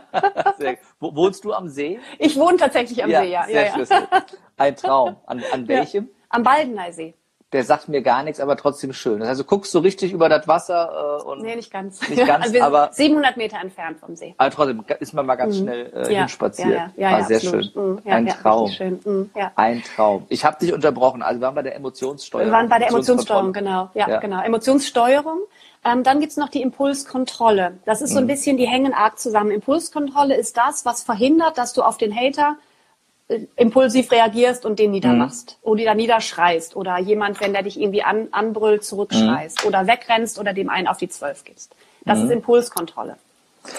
[1.00, 1.98] Wo, wohnst du am See?
[2.18, 3.44] Ich wohne tatsächlich am ja, See, ja.
[3.46, 4.24] Sehr ja.
[4.58, 5.16] Ein Traum.
[5.24, 6.10] An, an welchem?
[6.28, 7.14] Am Baldeneysee
[7.52, 9.22] der sagt mir gar nichts, aber trotzdem schön.
[9.22, 12.60] Also guckst du richtig über das Wasser äh, und nee, nicht ganz, nicht ganz, also
[12.60, 14.34] aber 700 Meter entfernt vom See.
[14.36, 15.62] Aber trotzdem ist man mal ganz mhm.
[15.62, 16.68] schnell äh, ja, hinspaziert.
[16.68, 17.72] Ja, ja, ja, ah, sehr absolut.
[17.72, 17.82] schön.
[17.82, 18.70] Mhm, ja, Ein Traum.
[18.70, 19.00] Schön.
[19.02, 19.52] Mhm, ja.
[19.56, 20.26] Ein Traum.
[20.28, 21.22] Ich habe dich unterbrochen.
[21.22, 22.50] Also wir waren bei der Emotionssteuerung.
[22.50, 23.90] Wir waren bei der Emotionssteuerung, genau.
[23.94, 24.20] Ja, ja.
[24.20, 24.42] genau.
[24.42, 25.38] Emotionssteuerung.
[25.86, 27.78] Ähm, dann gibt's noch die Impulskontrolle.
[27.86, 28.28] Das ist so ein mhm.
[28.28, 29.52] bisschen, die hängen arg zusammen.
[29.52, 32.56] Impulskontrolle ist das, was verhindert, dass du auf den Hater
[33.56, 35.70] impulsiv reagierst und den niedermachst mhm.
[35.70, 39.68] oder da niederschreist oder jemand, wenn der dich irgendwie an, anbrüllt, zurückschreist mhm.
[39.68, 41.74] oder wegrennst oder dem einen auf die Zwölf gibst.
[42.04, 42.24] Das mhm.
[42.24, 43.16] ist Impulskontrolle.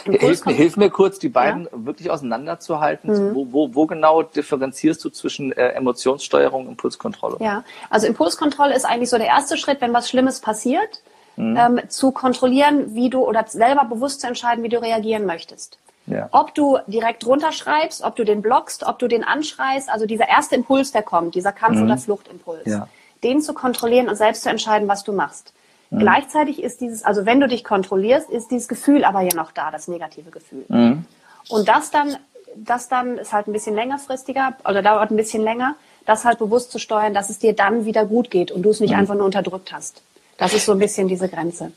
[0.06, 1.70] Hilf, hilf, mir kurz, die beiden ja?
[1.74, 3.32] wirklich auseinanderzuhalten.
[3.32, 3.36] Mhm.
[3.36, 7.38] Wo, wo, wo, genau differenzierst du zwischen äh, Emotionssteuerung und Impulskontrolle?
[7.40, 11.02] Ja, also Impulskontrolle ist eigentlich so der erste Schritt, wenn was Schlimmes passiert,
[11.38, 11.58] mhm.
[11.58, 15.80] ähm, zu kontrollieren, wie du oder selber bewusst zu entscheiden, wie du reagieren möchtest.
[16.10, 16.30] Ja.
[16.32, 20.56] Ob du direkt runterschreibst, ob du den blockst, ob du den anschreist, also dieser erste
[20.56, 21.84] Impuls, der kommt, dieser Kampf- mhm.
[21.84, 22.88] oder Fluchtimpuls, ja.
[23.24, 25.54] den zu kontrollieren und selbst zu entscheiden, was du machst.
[25.90, 26.00] Mhm.
[26.00, 29.72] Gleichzeitig ist dieses, also wenn du dich kontrollierst, ist dieses Gefühl aber ja noch da,
[29.72, 30.66] das negative Gefühl.
[30.68, 31.06] Mhm.
[31.48, 32.18] Und das dann,
[32.56, 36.72] das dann ist halt ein bisschen längerfristiger oder dauert ein bisschen länger, das halt bewusst
[36.72, 39.00] zu steuern, dass es dir dann wieder gut geht und du es nicht mhm.
[39.00, 40.02] einfach nur unterdrückt hast.
[40.38, 41.72] Das ist so ein bisschen diese Grenze.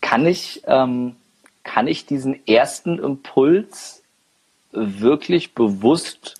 [0.00, 1.16] Kann ich ähm,
[1.62, 4.02] kann ich diesen ersten Impuls
[4.72, 6.36] wirklich bewusst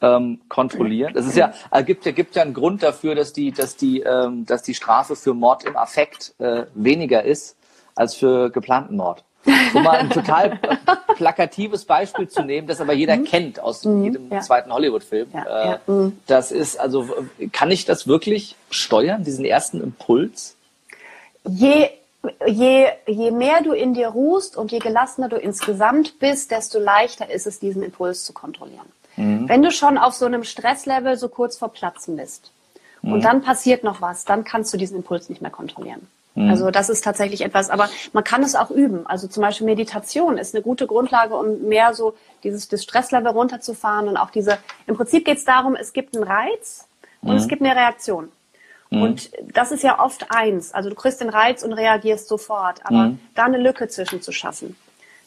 [0.00, 1.14] ähm, kontrollieren?
[1.16, 4.00] Es ist ja, äh, gibt ja, gibt ja einen Grund dafür, dass die, dass die,
[4.00, 7.56] ähm, dass die Strafe für Mord im Affekt äh, weniger ist
[7.94, 9.24] als für geplanten Mord.
[9.74, 10.58] Um mal ein total
[11.16, 13.24] plakatives Beispiel zu nehmen, das aber jeder mhm.
[13.24, 14.40] kennt aus mhm, jedem ja.
[14.40, 15.28] zweiten Hollywood-Film.
[15.34, 15.80] Ja, äh, ja.
[15.86, 16.18] Mhm.
[16.26, 17.08] Das ist, also,
[17.52, 20.56] kann ich das wirklich steuern, diesen ersten Impuls?
[21.46, 21.90] Je
[22.46, 27.30] je, je mehr du in dir ruhst und je gelassener du insgesamt bist, desto leichter
[27.30, 28.86] ist es, diesen Impuls zu kontrollieren.
[29.16, 29.48] Mhm.
[29.48, 32.52] Wenn du schon auf so einem Stresslevel so kurz vor Platzen bist
[33.02, 33.14] mhm.
[33.14, 36.08] und dann passiert noch was, dann kannst du diesen Impuls nicht mehr kontrollieren.
[36.34, 36.50] Mhm.
[36.50, 39.06] Also das ist tatsächlich etwas, aber man kann es auch üben.
[39.06, 44.08] Also zum Beispiel Meditation ist eine gute Grundlage, um mehr so dieses das Stresslevel runterzufahren
[44.08, 44.58] und auch diese.
[44.86, 46.86] Im Prinzip geht es darum, es gibt einen Reiz
[47.22, 47.48] und es mhm.
[47.48, 48.30] gibt eine Reaktion.
[48.94, 49.02] Mhm.
[49.02, 50.72] Und das ist ja oft eins.
[50.72, 52.80] Also du kriegst den Reiz und reagierst sofort.
[52.84, 53.18] Aber mhm.
[53.34, 54.76] da eine Lücke zwischen zu schaffen.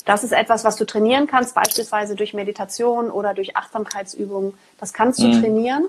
[0.06, 4.54] Das ist etwas, was du trainieren kannst, beispielsweise durch Meditation oder durch Achtsamkeitsübungen.
[4.80, 5.42] Das kannst du mhm.
[5.42, 5.88] trainieren.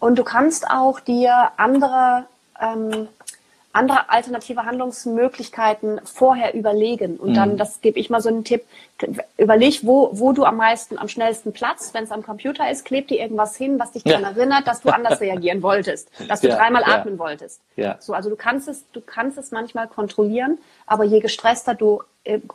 [0.00, 2.24] Und du kannst auch dir andere
[2.60, 3.08] ähm,
[3.72, 7.16] andere alternative Handlungsmöglichkeiten vorher überlegen.
[7.16, 7.56] Und dann, mhm.
[7.58, 8.64] das gebe ich mal so einen Tipp,
[9.36, 13.08] überleg, wo, wo du am meisten, am schnellsten Platz, wenn es am Computer ist, kleb
[13.08, 14.30] dir irgendwas hin, was dich daran ja.
[14.30, 16.94] erinnert, dass du anders reagieren wolltest, dass du ja, dreimal ja.
[16.94, 17.60] atmen wolltest.
[17.76, 17.96] Ja.
[18.00, 22.02] So, also du kannst es, du kannst es manchmal kontrollieren, aber je gestresster du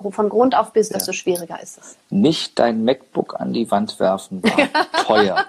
[0.10, 1.98] von Grund auf bist, desto schwieriger ist es.
[2.10, 5.46] Nicht dein MacBook an die Wand werfen war teuer.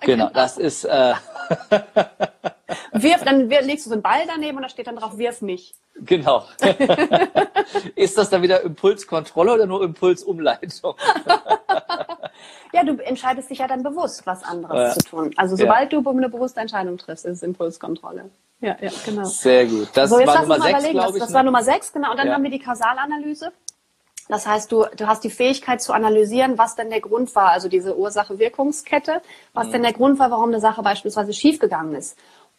[0.00, 1.14] Genau, genau, das ist äh,
[2.92, 5.74] wirf, dann legst du so einen Ball daneben und da steht dann drauf, wirf mich.
[6.00, 6.44] Genau.
[7.96, 10.94] ist das dann wieder Impulskontrolle oder nur Impulsumleitung?
[12.72, 14.94] ja, du entscheidest dich ja dann bewusst, was anderes ja.
[14.94, 15.30] zu tun.
[15.36, 16.00] Also sobald ja.
[16.00, 18.30] du eine bewusste Entscheidung triffst, ist es Impulskontrolle.
[18.60, 19.24] Ja, ja, genau.
[19.24, 19.88] Sehr gut.
[19.94, 21.18] Das so, war Nummer sechs, glaube ich.
[21.18, 21.46] Das, das war ne?
[21.46, 22.10] Nummer sechs, genau.
[22.10, 22.34] Und dann ja.
[22.34, 23.52] haben wir die Kausalanalyse.
[24.28, 27.68] Das heißt, du, du hast die Fähigkeit zu analysieren, was denn der Grund war, also
[27.68, 29.22] diese Ursache-Wirkungskette,
[29.54, 29.72] was mhm.
[29.72, 32.18] denn der Grund war, warum eine Sache beispielsweise schiefgegangen ist.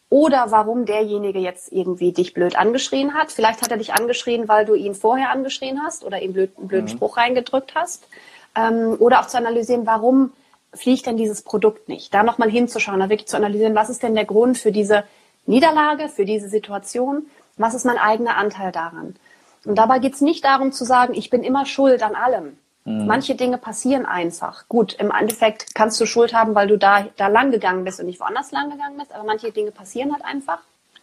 [0.10, 3.32] Oder warum derjenige jetzt irgendwie dich blöd angeschrien hat.
[3.32, 6.68] Vielleicht hat er dich angeschrien, weil du ihn vorher angeschrien hast oder ihm blöd, einen
[6.68, 6.94] blöden mhm.
[6.96, 8.08] Spruch reingedrückt hast.
[8.56, 10.34] Ähm, oder auch zu analysieren, warum
[10.74, 12.12] fliegt denn dieses Produkt nicht?
[12.12, 15.04] Da nochmal hinzuschauen, da wirklich zu analysieren, was ist denn der Grund für diese
[15.46, 17.28] Niederlage, für diese Situation?
[17.58, 19.16] Was ist mein eigener Anteil daran?
[19.66, 22.58] Und dabei geht es nicht darum zu sagen, ich bin immer schuld an allem.
[22.86, 23.06] Mhm.
[23.06, 24.68] Manche Dinge passieren einfach.
[24.68, 28.08] Gut, im Endeffekt kannst du Schuld haben, weil du da, da lang gegangen bist und
[28.08, 30.60] nicht woanders lang gegangen bist, aber manche Dinge passieren halt einfach.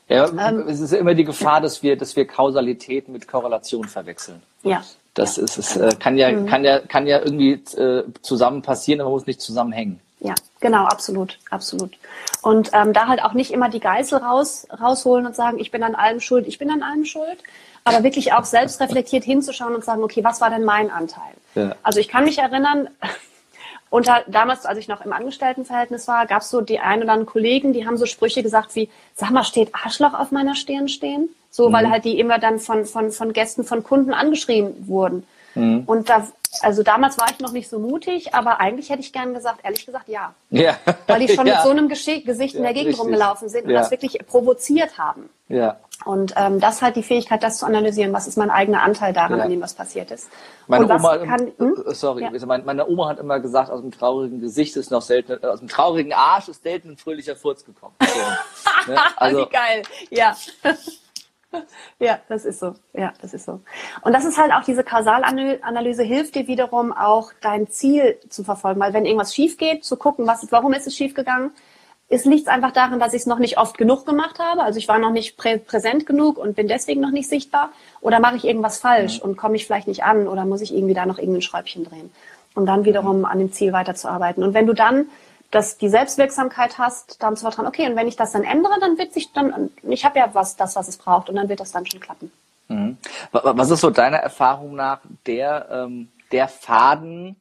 [0.09, 4.43] Ja, ähm, es ist immer die Gefahr, dass wir, dass wir Kausalität mit Korrelation verwechseln.
[4.63, 4.85] Ja.
[5.15, 5.45] Das ja.
[5.45, 6.47] ist es, äh, kann ja, mhm.
[6.47, 10.01] kann ja, kann ja irgendwie äh, zusammen passieren, aber muss nicht zusammenhängen.
[10.21, 11.93] Ja, genau, absolut, absolut.
[12.43, 15.83] Und ähm, da halt auch nicht immer die Geißel raus, rausholen und sagen, ich bin
[15.83, 17.39] an allem schuld, ich bin an allem schuld,
[17.87, 21.33] aber wirklich auch selbst reflektiert hinzuschauen und sagen, okay, was war denn mein Anteil?
[21.55, 21.77] Ja.
[21.85, 22.89] Also ich kann mich erinnern,
[23.91, 27.27] unter, damals, als ich noch im Angestelltenverhältnis war, gab es so die ein oder anderen
[27.27, 31.29] Kollegen, die haben so Sprüche gesagt wie, sag mal, steht Arschloch auf meiner Stirn stehen?
[31.51, 31.75] So, mhm.
[31.75, 35.25] weil halt die immer dann von, von, von Gästen, von Kunden angeschrien wurden.
[35.57, 35.85] Mhm.
[35.87, 36.27] Und da,
[36.61, 39.85] also damals war ich noch nicht so mutig, aber eigentlich hätte ich gern gesagt, ehrlich
[39.85, 40.35] gesagt, ja.
[40.51, 40.77] ja.
[41.07, 41.55] Weil die schon ja.
[41.55, 43.01] mit so einem Gesicht in der Gegend richtig.
[43.01, 45.29] rumgelaufen sind und das wirklich provoziert haben.
[45.49, 45.79] Ja.
[46.05, 49.41] Und ähm, das halt die Fähigkeit, das zu analysieren, was ist mein eigener Anteil daran,
[49.41, 50.29] an dem was passiert ist.
[50.67, 51.85] Meine Oma, kann, hm?
[51.87, 55.43] Äh, sorry, meine, meine, Oma hat immer gesagt, aus dem traurigen Gesicht ist noch selten,
[55.43, 57.95] äh, aus dem traurigen Arsch ist selten ein fröhlicher Furz gekommen.
[58.01, 58.99] So, ne?
[59.17, 60.37] also, Wie geil, ja.
[61.99, 62.75] ja, das ist so.
[62.93, 63.61] Ja, das ist so.
[64.03, 68.81] Und das ist halt auch diese Kausalanalyse hilft dir wiederum auch dein Ziel zu verfolgen,
[68.81, 71.53] weil wenn irgendwas schief geht, zu gucken, was, warum ist es schief gegangen,
[72.09, 74.63] es liegt einfach daran, dass ich es noch nicht oft genug gemacht habe.
[74.63, 77.71] Also ich war noch nicht prä präsent genug und bin deswegen noch nicht sichtbar.
[78.01, 79.31] Oder mache ich irgendwas falsch mhm.
[79.31, 82.11] und komme ich vielleicht nicht an oder muss ich irgendwie da noch irgendein Schräubchen drehen,
[82.55, 84.45] um dann wiederum an dem Ziel weiterzuarbeiten.
[84.45, 85.09] Und wenn du dann
[85.51, 88.99] dass die Selbstwirksamkeit hast, dann zu vertrauen, okay, und wenn ich das dann ändere, dann
[88.99, 91.73] wird sich dann, ich habe ja was, das, was es braucht, und dann wird das
[91.73, 92.33] dann schon klappen.
[92.69, 92.99] Mhm.
[93.31, 97.37] Was ist so deiner Erfahrung nach der, ähm, der Faden,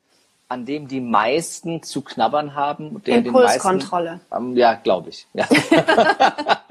[0.48, 3.02] an dem die meisten zu knabbern haben?
[3.04, 4.20] Der Impulskontrolle.
[4.30, 5.26] Meisten, ähm, ja, glaube ich.
[5.34, 5.48] Ja.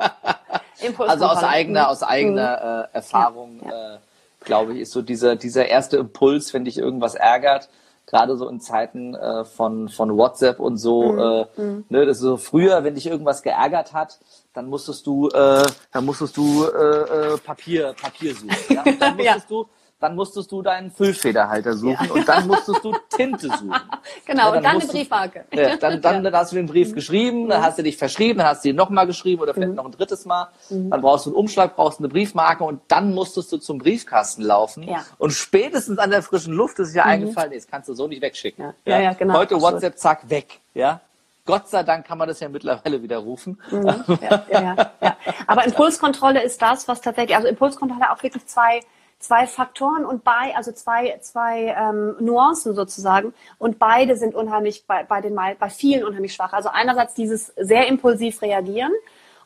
[0.98, 1.88] also aus eigener, mhm.
[1.88, 3.94] aus eigener äh, Erfahrung, ja, ja.
[3.94, 3.98] Äh,
[4.44, 7.68] glaube ich, ist so dieser, dieser erste Impuls, wenn dich irgendwas ärgert,
[8.06, 11.18] gerade so in Zeiten äh, von, von WhatsApp und so, mhm.
[11.18, 11.84] Äh, mhm.
[11.88, 14.18] ne, das ist so früher, wenn dich irgendwas geärgert hat,
[14.52, 18.56] dann musstest du, äh, dann musstest du äh, äh, Papier, Papier suchen.
[18.68, 18.82] Ja?
[19.00, 19.56] Dann musstest ja.
[19.56, 19.66] du
[20.04, 22.12] dann musstest du deinen Füllfederhalter suchen ja.
[22.12, 23.72] und dann musstest du Tinte suchen.
[24.26, 25.44] genau, ja, dann und dann eine Briefmarke.
[25.50, 26.94] Ja, dann, dann, hast du den Brief mhm.
[26.94, 29.76] geschrieben, dann hast du dich verschrieben, dann hast du ihn nochmal geschrieben oder vielleicht mhm.
[29.76, 30.48] noch ein drittes Mal.
[30.68, 30.90] Mhm.
[30.90, 34.86] Dann brauchst du einen Umschlag, brauchst eine Briefmarke und dann musstest du zum Briefkasten laufen.
[35.16, 37.10] Und spätestens an der frischen Luft ist ja mhm.
[37.10, 38.74] eingefallen, nee, das kannst du so nicht wegschicken.
[38.84, 39.34] Genau.
[39.34, 39.62] Heute absolut.
[39.62, 40.60] WhatsApp, zack, weg.
[40.74, 41.00] Ja.
[41.46, 43.60] Gott sei Dank kann man das ja mittlerweile widerrufen.
[43.70, 45.16] Mhm, ja, ja, ja, ja.
[45.46, 48.80] Aber Impulskontrolle ist das, was tatsächlich, also Impulskontrolle hat auch wirklich zwei
[49.26, 53.34] zwei Faktoren und bei, also zwei, zwei ähm, Nuancen sozusagen.
[53.58, 56.52] Und beide sind unheimlich bei, bei den bei vielen unheimlich schwach.
[56.52, 58.92] Also einerseits dieses sehr impulsiv reagieren.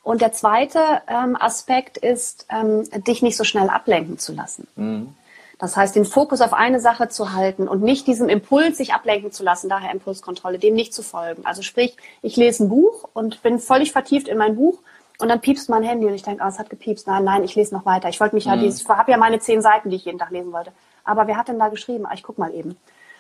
[0.03, 4.67] Und der zweite ähm, Aspekt ist, ähm, dich nicht so schnell ablenken zu lassen.
[4.77, 5.15] Mhm.
[5.59, 9.33] Das heißt, den Fokus auf eine Sache zu halten und nicht diesem Impuls sich ablenken
[9.33, 11.45] zu lassen, daher Impulskontrolle, dem nicht zu folgen.
[11.45, 14.79] Also sprich, ich lese ein Buch und bin völlig vertieft in mein Buch
[15.21, 17.07] und dann piepst mein Handy und ich denke, oh, es hat gepiepst.
[17.07, 18.09] Nein, nein, ich lese noch weiter.
[18.09, 18.53] Ich wollte mich mhm.
[18.53, 20.73] ja, dieses, ich habe ja meine zehn Seiten, die ich jeden Tag lesen wollte.
[21.05, 22.07] Aber wer hat denn da geschrieben?
[22.07, 22.77] Ah, ich guck mal eben.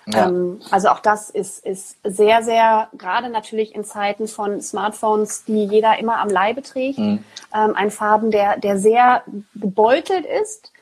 [0.06, 0.28] Ja.
[0.28, 5.64] Ähm, also auch das ist, ist sehr, sehr, gerade natürlich in Zeiten von Smartphones, die
[5.64, 7.24] jeder immer am Leibe trägt, mhm.
[7.54, 9.22] ähm, ein Faden, der, der sehr
[9.54, 10.72] gebeutelt ist,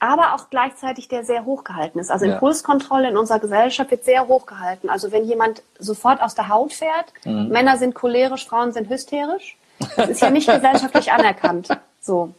[0.00, 2.10] aber auch gleichzeitig der sehr hochgehalten ist.
[2.10, 2.34] Also ja.
[2.34, 4.90] Impulskontrolle in unserer Gesellschaft wird sehr hochgehalten.
[4.90, 7.48] Also wenn jemand sofort aus der Haut fährt, mhm.
[7.48, 9.56] Männer sind cholerisch, Frauen sind hysterisch,
[9.96, 11.68] das ist ja nicht gesellschaftlich anerkannt.
[12.00, 12.32] So.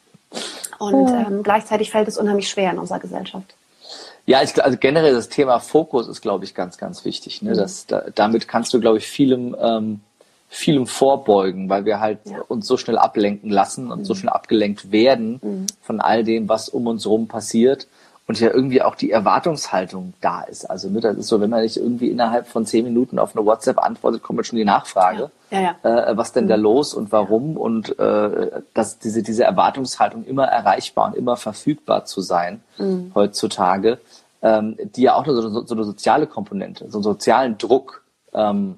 [0.80, 3.56] Und ähm, gleichzeitig fällt es unheimlich schwer in unserer Gesellschaft.
[4.26, 7.42] Ja, ich, also generell das Thema Fokus ist, glaube ich, ganz, ganz wichtig.
[7.42, 7.52] Ne?
[7.52, 7.56] Mhm.
[7.56, 10.02] Das, da, damit kannst du, glaube ich, vielem, ähm,
[10.48, 12.40] vielem vorbeugen, weil wir halt ja.
[12.48, 14.06] uns so schnell ablenken lassen und mhm.
[14.06, 15.66] so schnell abgelenkt werden mhm.
[15.82, 17.88] von all dem, was um uns herum passiert
[18.30, 20.70] und ja irgendwie auch die Erwartungshaltung da ist.
[20.70, 23.44] Also ne, das ist so, wenn man nicht irgendwie innerhalb von zehn Minuten auf eine
[23.44, 25.60] WhatsApp antwortet, kommt schon die Nachfrage, ja.
[25.60, 26.10] Ja, ja.
[26.12, 26.62] Äh, was denn da mhm.
[26.62, 32.22] los und warum und äh, dass diese diese Erwartungshaltung immer erreichbar und immer verfügbar zu
[32.22, 33.14] sein mhm.
[33.16, 33.98] heutzutage,
[34.44, 38.04] ähm, die ja auch so, so, eine soziale Komponente, so einen sozialen Druck
[38.36, 38.76] ähm,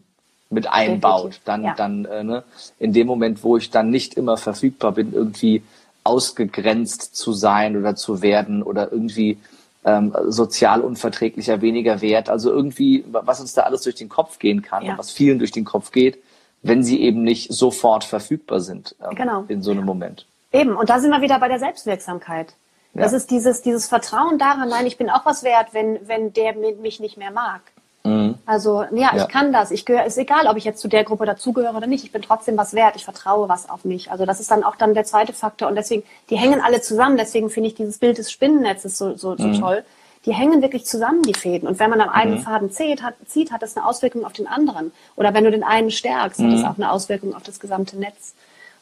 [0.50, 1.42] mit einbaut.
[1.44, 2.44] Dann dann äh, ne,
[2.80, 5.62] in dem Moment, wo ich dann nicht immer verfügbar bin, irgendwie
[6.04, 9.38] ausgegrenzt zu sein oder zu werden oder irgendwie
[9.86, 12.30] ähm, sozial unverträglicher, weniger wert.
[12.30, 14.92] Also irgendwie, was uns da alles durch den Kopf gehen kann ja.
[14.92, 16.22] und was vielen durch den Kopf geht,
[16.62, 19.46] wenn sie eben nicht sofort verfügbar sind ähm, genau.
[19.48, 20.26] in so einem Moment.
[20.52, 22.54] Eben, und da sind wir wieder bei der Selbstwirksamkeit.
[22.94, 23.02] Ja.
[23.04, 26.56] Das ist dieses, dieses Vertrauen daran, nein, ich bin auch was wert, wenn, wenn der
[26.56, 27.62] mich nicht mehr mag.
[28.04, 28.36] Mhm.
[28.46, 29.72] Also ja, ja, ich kann das.
[29.72, 32.04] Ich gehöre, ist egal, ob ich jetzt zu der Gruppe dazugehöre oder nicht.
[32.04, 32.96] Ich bin trotzdem was wert.
[32.96, 34.12] Ich vertraue was auf mich.
[34.12, 35.68] Also das ist dann auch dann der zweite Faktor.
[35.68, 37.18] Und deswegen, die hängen alle zusammen.
[37.18, 39.60] Deswegen finde ich dieses Bild des Spinnennetzes so, so, so mhm.
[39.60, 39.84] toll.
[40.26, 41.68] Die hängen wirklich zusammen, die Fäden.
[41.68, 42.42] Und wenn man am einen mhm.
[42.42, 44.92] Faden zieht hat, zieht, hat das eine Auswirkung auf den anderen.
[45.16, 46.66] Oder wenn du den einen stärkst, hat das mhm.
[46.66, 48.34] auch eine Auswirkung auf das gesamte Netz.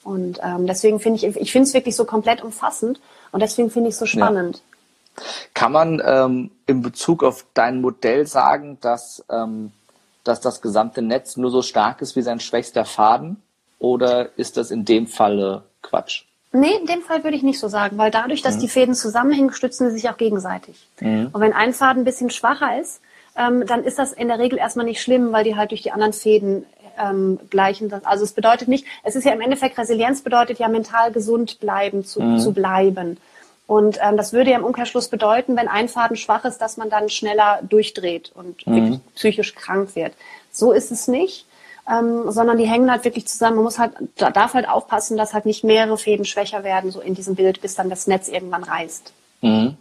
[0.03, 2.99] Und ähm, deswegen finde ich, ich finde es wirklich so komplett umfassend.
[3.31, 4.57] Und deswegen finde ich es so spannend.
[4.57, 4.68] Ja.
[5.53, 9.71] Kann man ähm, in Bezug auf dein Modell sagen, dass, ähm,
[10.23, 13.41] dass das gesamte Netz nur so stark ist wie sein schwächster Faden?
[13.79, 16.25] Oder ist das in dem Falle Quatsch?
[16.51, 18.61] Nee, in dem Fall würde ich nicht so sagen, weil dadurch, dass mhm.
[18.61, 20.87] die Fäden zusammenhängen, stützen sie sich auch gegenseitig.
[20.99, 21.29] Mhm.
[21.31, 23.01] Und wenn ein Faden ein bisschen schwacher ist,
[23.37, 25.91] ähm, dann ist das in der Regel erstmal nicht schlimm, weil die halt durch die
[25.91, 26.65] anderen Fäden
[26.99, 27.91] ähm, gleichen.
[28.03, 32.03] Also es bedeutet nicht, es ist ja im Endeffekt, Resilienz bedeutet ja mental gesund bleiben,
[32.03, 32.39] zu, mhm.
[32.39, 33.17] zu bleiben.
[33.69, 36.89] Und ähm, das würde ja im Umkehrschluss bedeuten, wenn ein Faden schwach ist, dass man
[36.89, 38.73] dann schneller durchdreht und mhm.
[38.73, 40.13] wirklich psychisch krank wird.
[40.51, 41.45] So ist es nicht,
[41.87, 43.57] ähm, sondern die hängen halt wirklich zusammen.
[43.57, 46.99] Man muss halt, da darf halt aufpassen, dass halt nicht mehrere Fäden schwächer werden, so
[46.99, 49.13] in diesem Bild, bis dann das Netz irgendwann reißt.
[49.41, 49.77] Mhm.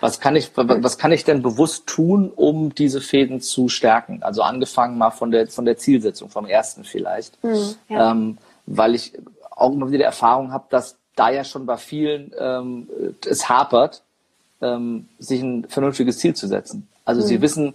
[0.00, 4.24] Was kann ich, was kann ich denn bewusst tun, um diese Fäden zu stärken?
[4.24, 7.40] Also angefangen mal von der, von der Zielsetzung, vom ersten vielleicht.
[7.44, 8.10] Mhm, ja.
[8.10, 9.12] ähm, weil ich
[9.52, 12.88] auch immer wieder die Erfahrung habe, dass da ja schon bei vielen ähm,
[13.28, 14.02] es hapert,
[14.62, 16.88] ähm, sich ein vernünftiges Ziel zu setzen.
[17.04, 17.26] Also mhm.
[17.26, 17.74] sie wissen,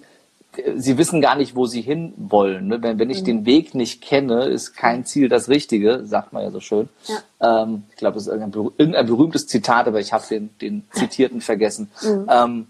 [0.75, 2.69] sie wissen gar nicht, wo sie hin wollen.
[2.69, 2.81] Ne?
[2.81, 3.25] Wenn, wenn ich mhm.
[3.25, 6.89] den Weg nicht kenne, ist kein Ziel das Richtige, sagt man ja so schön.
[7.05, 7.63] Ja.
[7.63, 11.39] Ähm, ich glaube, das ist irgendein, irgendein, berühmtes Zitat, aber ich habe den, den Zitierten
[11.39, 11.91] vergessen.
[12.01, 12.27] Mhm.
[12.27, 12.67] Ähm,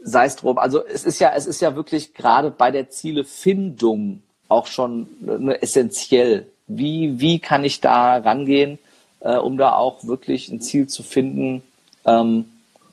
[0.00, 0.58] sei es drum.
[0.58, 5.62] Also es ist ja, es ist ja wirklich gerade bei der Zielefindung auch schon ne,
[5.62, 6.48] essentiell.
[6.66, 8.78] Wie, wie kann ich da rangehen,
[9.24, 11.62] äh, um da auch wirklich ein Ziel zu finden,
[12.04, 12.44] ähm,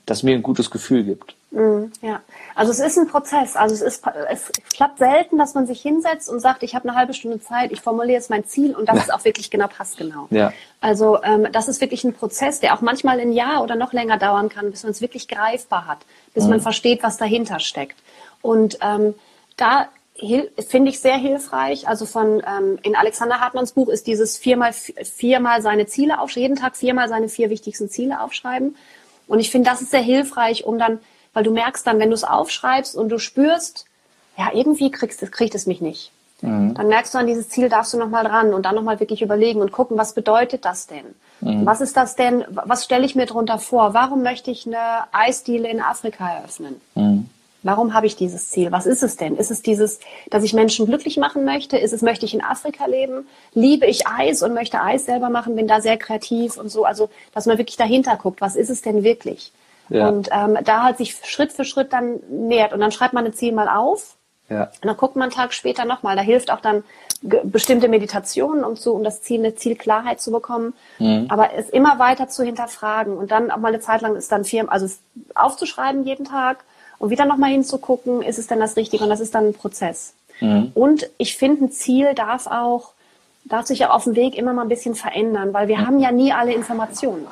[0.06, 1.36] das mir ein gutes Gefühl gibt?
[1.50, 2.22] Mm, ja,
[2.54, 3.56] also es ist ein Prozess.
[3.56, 6.96] Also es ist, es klappt selten, dass man sich hinsetzt und sagt, ich habe eine
[6.96, 9.02] halbe Stunde Zeit, ich formuliere jetzt mein Ziel und das ja.
[9.02, 10.26] ist auch wirklich genau passgenau.
[10.30, 10.52] Ja.
[10.80, 14.16] Also ähm, das ist wirklich ein Prozess, der auch manchmal ein Jahr oder noch länger
[14.16, 15.98] dauern kann, bis man es wirklich greifbar hat,
[16.32, 16.50] bis mhm.
[16.50, 17.98] man versteht, was dahinter steckt.
[18.40, 19.14] Und ähm,
[19.58, 19.88] da
[20.68, 21.88] finde ich sehr hilfreich.
[21.88, 26.56] Also von ähm, in Alexander Hartmanns Buch ist dieses viermal viermal seine Ziele aufschreiben, jeden
[26.56, 28.76] Tag viermal seine vier wichtigsten Ziele aufschreiben.
[29.26, 31.00] Und ich finde, das ist sehr hilfreich, um dann
[31.32, 33.86] weil du merkst dann, wenn du es aufschreibst und du spürst,
[34.36, 36.12] ja, irgendwie kriegst, kriegt es mich nicht.
[36.40, 36.74] Mhm.
[36.74, 39.60] Dann merkst du an dieses Ziel, darfst du nochmal dran und dann nochmal wirklich überlegen
[39.60, 41.04] und gucken, was bedeutet das denn?
[41.40, 41.64] Mhm.
[41.64, 42.44] Was ist das denn?
[42.50, 43.94] Was stelle ich mir darunter vor?
[43.94, 46.80] Warum möchte ich eine Eisdiele in Afrika eröffnen?
[46.94, 47.28] Mhm.
[47.62, 48.72] Warum habe ich dieses Ziel?
[48.72, 49.36] Was ist es denn?
[49.36, 51.76] Ist es dieses, dass ich Menschen glücklich machen möchte?
[51.76, 53.26] Ist es, möchte ich in Afrika leben?
[53.54, 55.56] Liebe ich Eis und möchte Eis selber machen?
[55.56, 56.84] Bin da sehr kreativ und so.
[56.84, 58.40] Also, dass man wirklich dahinter guckt.
[58.40, 59.52] Was ist es denn wirklich?
[59.88, 60.08] Ja.
[60.08, 62.72] Und ähm, da halt sich Schritt für Schritt dann nähert.
[62.72, 64.16] Und dann schreibt man ein Ziel mal auf.
[64.48, 64.64] Ja.
[64.64, 66.16] Und dann guckt man einen Tag später nochmal.
[66.16, 66.82] Da hilft auch dann
[67.22, 70.74] bestimmte Meditationen und so, um das Ziel, eine Zielklarheit zu bekommen.
[70.98, 71.26] Mhm.
[71.28, 74.44] Aber es immer weiter zu hinterfragen und dann auch mal eine Zeit lang ist dann
[74.44, 74.88] Firmen, also
[75.34, 76.64] aufzuschreiben jeden Tag
[77.02, 79.02] und wieder nochmal hinzugucken, ist es denn das Richtige?
[79.02, 80.14] Und das ist dann ein Prozess.
[80.38, 80.70] Mhm.
[80.72, 82.92] Und ich finde, ein Ziel darf auch,
[83.44, 85.86] darf sich auch auf dem Weg immer mal ein bisschen verändern, weil wir mhm.
[85.88, 87.26] haben ja nie alle Informationen.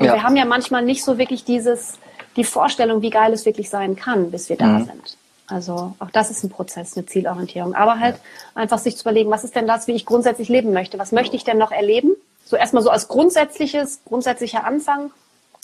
[0.00, 0.14] Und ja.
[0.14, 2.00] wir haben ja manchmal nicht so wirklich dieses,
[2.34, 4.86] die Vorstellung, wie geil es wirklich sein kann, bis wir da mhm.
[4.86, 5.16] sind.
[5.46, 7.76] Also auch das ist ein Prozess, eine Zielorientierung.
[7.76, 8.22] Aber halt ja.
[8.60, 10.98] einfach sich zu überlegen, was ist denn das, wie ich grundsätzlich leben möchte?
[10.98, 12.10] Was möchte ich denn noch erleben?
[12.44, 15.12] So erstmal so als grundsätzliches, grundsätzlicher Anfang.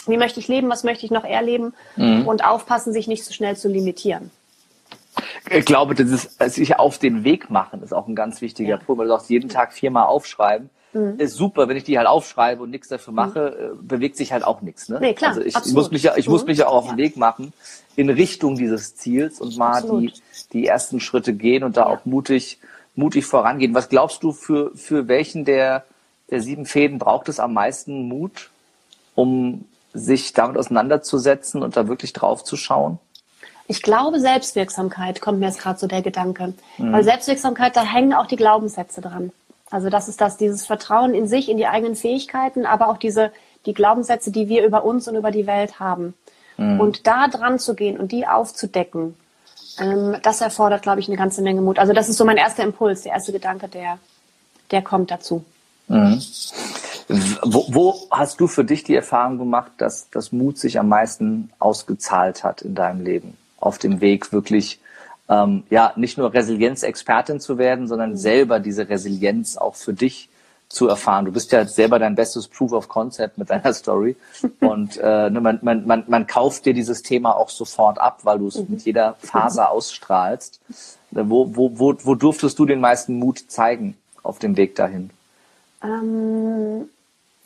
[0.06, 0.68] Wie möchte ich leben?
[0.68, 1.74] Was möchte ich noch erleben?
[1.96, 2.26] Mhm.
[2.26, 4.30] Und aufpassen, sich nicht so schnell zu limitieren.
[5.50, 8.76] Ich glaube, das ist, sich auf den Weg machen, ist auch ein ganz wichtiger ja.
[8.76, 11.18] Punkt, weil du sagst, jeden Tag viermal aufschreiben mhm.
[11.18, 13.86] ist super, wenn ich die halt aufschreibe und nichts dafür mache, mhm.
[13.86, 14.88] bewegt sich halt auch nichts.
[14.88, 14.98] Ne?
[15.00, 16.32] Nee, klar, also ich, ich muss mich ja, ich mhm.
[16.32, 17.52] muss mich ja auch auf den Weg machen
[17.94, 20.12] in Richtung dieses Ziels und mal die,
[20.52, 21.86] die ersten Schritte gehen und da ja.
[21.86, 22.58] auch mutig,
[22.94, 23.74] mutig vorangehen.
[23.74, 25.84] Was glaubst du, für, für welchen der,
[26.30, 28.50] der sieben Fäden braucht es am meisten Mut,
[29.14, 29.64] um
[29.96, 32.98] sich damit auseinanderzusetzen und da wirklich drauf zu schauen?
[33.68, 36.54] Ich glaube, Selbstwirksamkeit kommt mir jetzt gerade so der Gedanke.
[36.78, 36.92] Mhm.
[36.92, 39.32] Weil Selbstwirksamkeit, da hängen auch die Glaubenssätze dran.
[39.70, 43.32] Also das ist das, dieses Vertrauen in sich, in die eigenen Fähigkeiten, aber auch diese,
[43.66, 46.14] die Glaubenssätze, die wir über uns und über die Welt haben.
[46.56, 46.80] Mhm.
[46.80, 49.16] Und da dran zu gehen und die aufzudecken,
[49.80, 51.78] ähm, das erfordert, glaube ich, eine ganze Menge Mut.
[51.78, 53.98] Also das ist so mein erster Impuls, der erste Gedanke, der,
[54.70, 55.44] der kommt dazu.
[55.88, 56.22] Mhm.
[57.08, 61.50] Wo, wo, hast du für dich die Erfahrung gemacht, dass das Mut sich am meisten
[61.58, 63.36] ausgezahlt hat in deinem Leben?
[63.58, 64.80] Auf dem Weg wirklich
[65.28, 68.16] ähm, ja nicht nur Resilienzexpertin zu werden, sondern mhm.
[68.16, 70.28] selber diese Resilienz auch für dich
[70.68, 71.24] zu erfahren.
[71.24, 74.16] Du bist ja selber dein bestes Proof of Concept mit deiner Story.
[74.60, 78.40] Und äh, ne, man, man, man, man kauft dir dieses Thema auch sofort ab, weil
[78.40, 78.66] du es mhm.
[78.70, 80.60] mit jeder Faser ausstrahlst.
[81.14, 85.10] Äh, wo, wo, wo, wo durftest du den meisten Mut zeigen auf dem Weg dahin?
[85.84, 86.88] Ähm,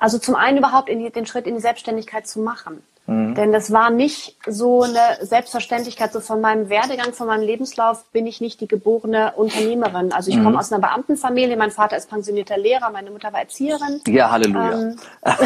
[0.01, 2.83] also zum einen überhaupt in die, den Schritt in die Selbstständigkeit zu machen.
[3.07, 3.35] Mhm.
[3.35, 6.13] Denn das war nicht so eine Selbstverständlichkeit.
[6.13, 10.13] So von meinem Werdegang, von meinem Lebenslauf bin ich nicht die geborene Unternehmerin.
[10.13, 10.45] Also ich mhm.
[10.45, 11.57] komme aus einer Beamtenfamilie.
[11.57, 14.01] Mein Vater ist pensionierter Lehrer, meine Mutter war Erzieherin.
[14.07, 14.73] Ja, Halleluja.
[14.73, 14.97] Ähm,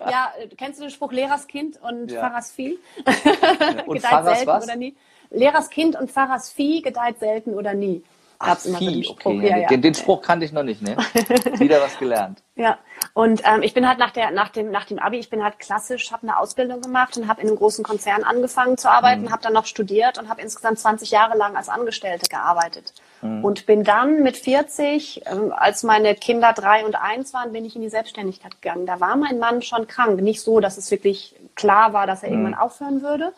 [0.00, 2.20] ja, kennst du den Spruch Lehrers Kind und ja.
[2.20, 2.78] Pfarrers Vieh?
[3.04, 3.14] und
[3.94, 4.64] gedeiht Pfarrers selten was?
[4.64, 4.94] oder nie.
[5.30, 8.04] Lehrers Kind und Pfarrers Vieh gedeiht selten oder nie.
[8.38, 9.32] Gab's immer Vieh, so Spruch.
[9.32, 9.48] Okay.
[9.48, 9.68] Ja, ja.
[9.68, 10.96] Den, den, Spruch kannte ich noch nicht, ne?
[11.58, 12.42] Wieder was gelernt.
[12.56, 12.78] Ja,
[13.14, 15.58] und ähm, ich bin halt nach, der, nach, dem, nach dem Abi, ich bin halt
[15.58, 19.30] klassisch, habe eine Ausbildung gemacht und habe in einem großen Konzern angefangen zu arbeiten, mhm.
[19.30, 22.92] habe dann noch studiert und habe insgesamt 20 Jahre lang als Angestellte gearbeitet.
[23.22, 23.44] Mhm.
[23.44, 27.74] Und bin dann mit 40, ähm, als meine Kinder drei und eins waren, bin ich
[27.76, 28.86] in die Selbstständigkeit gegangen.
[28.86, 30.20] Da war mein Mann schon krank.
[30.20, 32.34] Nicht so, dass es wirklich klar war, dass er mhm.
[32.36, 33.32] irgendwann aufhören würde.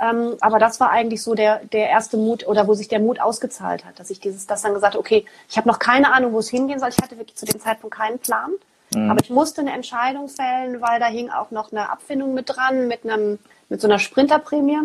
[0.00, 3.20] Ähm, aber das war eigentlich so der, der erste Mut oder wo sich der Mut
[3.20, 6.38] ausgezahlt hat, dass ich dieses, das dann gesagt okay, ich habe noch keine Ahnung, wo
[6.38, 6.88] es hingehen soll.
[6.88, 8.50] Ich hatte wirklich zu dem Zeitpunkt keinen Plan.
[8.94, 9.10] Mhm.
[9.10, 12.88] Aber ich musste eine Entscheidung fällen, weil da hing auch noch eine Abfindung mit dran,
[12.88, 13.38] mit einem,
[13.68, 14.78] mit so einer Sprinterprämie.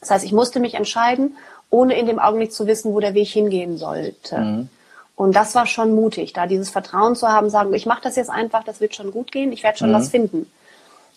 [0.00, 1.36] Das heißt, ich musste mich entscheiden,
[1.70, 4.38] ohne in dem Augenblick zu wissen, wo der Weg hingehen sollte.
[4.38, 4.68] Mhm.
[5.14, 8.30] Und das war schon mutig, da dieses Vertrauen zu haben, sagen, ich mache das jetzt
[8.30, 9.94] einfach, das wird schon gut gehen, ich werde schon mhm.
[9.94, 10.50] was finden.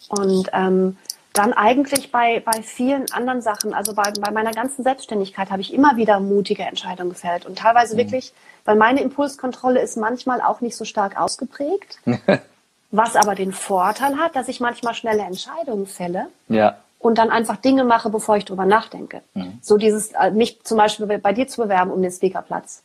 [0.09, 0.97] Und ähm,
[1.33, 5.73] dann eigentlich bei, bei vielen anderen Sachen, also bei, bei meiner ganzen Selbstständigkeit habe ich
[5.73, 7.99] immer wieder mutige Entscheidungen gefällt und teilweise mhm.
[7.99, 8.33] wirklich,
[8.65, 11.97] weil meine Impulskontrolle ist manchmal auch nicht so stark ausgeprägt,
[12.91, 16.27] was aber den Vorteil hat, dass ich manchmal schnelle Entscheidungen fälle.
[16.47, 16.77] Ja.
[16.99, 19.21] Und dann einfach Dinge mache, bevor ich drüber nachdenke.
[19.33, 19.57] Mhm.
[19.61, 22.83] So dieses, äh, mich zum Beispiel bei dir zu bewerben um den Speakerplatz.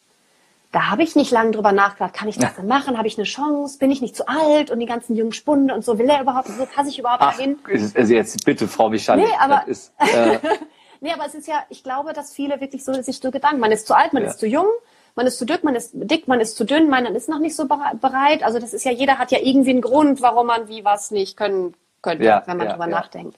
[0.73, 2.99] Da habe ich nicht lange drüber nachgedacht, kann ich das denn machen?
[2.99, 3.79] Habe ich eine Chance?
[3.79, 4.71] Bin ich nicht zu alt?
[4.71, 7.35] Und die ganzen jungen Spunde und so, will er überhaupt, so passe ich überhaupt Ach,
[7.37, 7.59] dahin?
[7.95, 9.23] Also jetzt bitte, Frau Michali.
[9.23, 10.39] Nee, aber- das ist, äh,
[11.01, 13.71] Nee, aber es ist ja, ich glaube, dass viele wirklich so sich so Gedanken, man
[13.71, 14.31] ist zu alt, man Ja.
[14.31, 14.67] ist zu jung,
[15.15, 17.55] man ist zu dick, man ist dick, man ist zu dünn, man ist noch nicht
[17.55, 18.43] so bere- bereit.
[18.43, 21.37] Also das ist ja, jeder hat ja irgendwie einen Grund, warum man wie was nicht
[21.37, 22.97] können könnte, Ja, wenn man ja, drüber ja.
[22.97, 23.37] nachdenkt.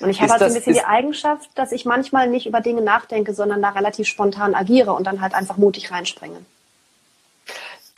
[0.00, 2.82] Und ich habe halt so ein bisschen die Eigenschaft, dass ich manchmal nicht über Dinge
[2.82, 6.36] nachdenke, sondern da relativ spontan agiere und dann halt einfach mutig reinspringe.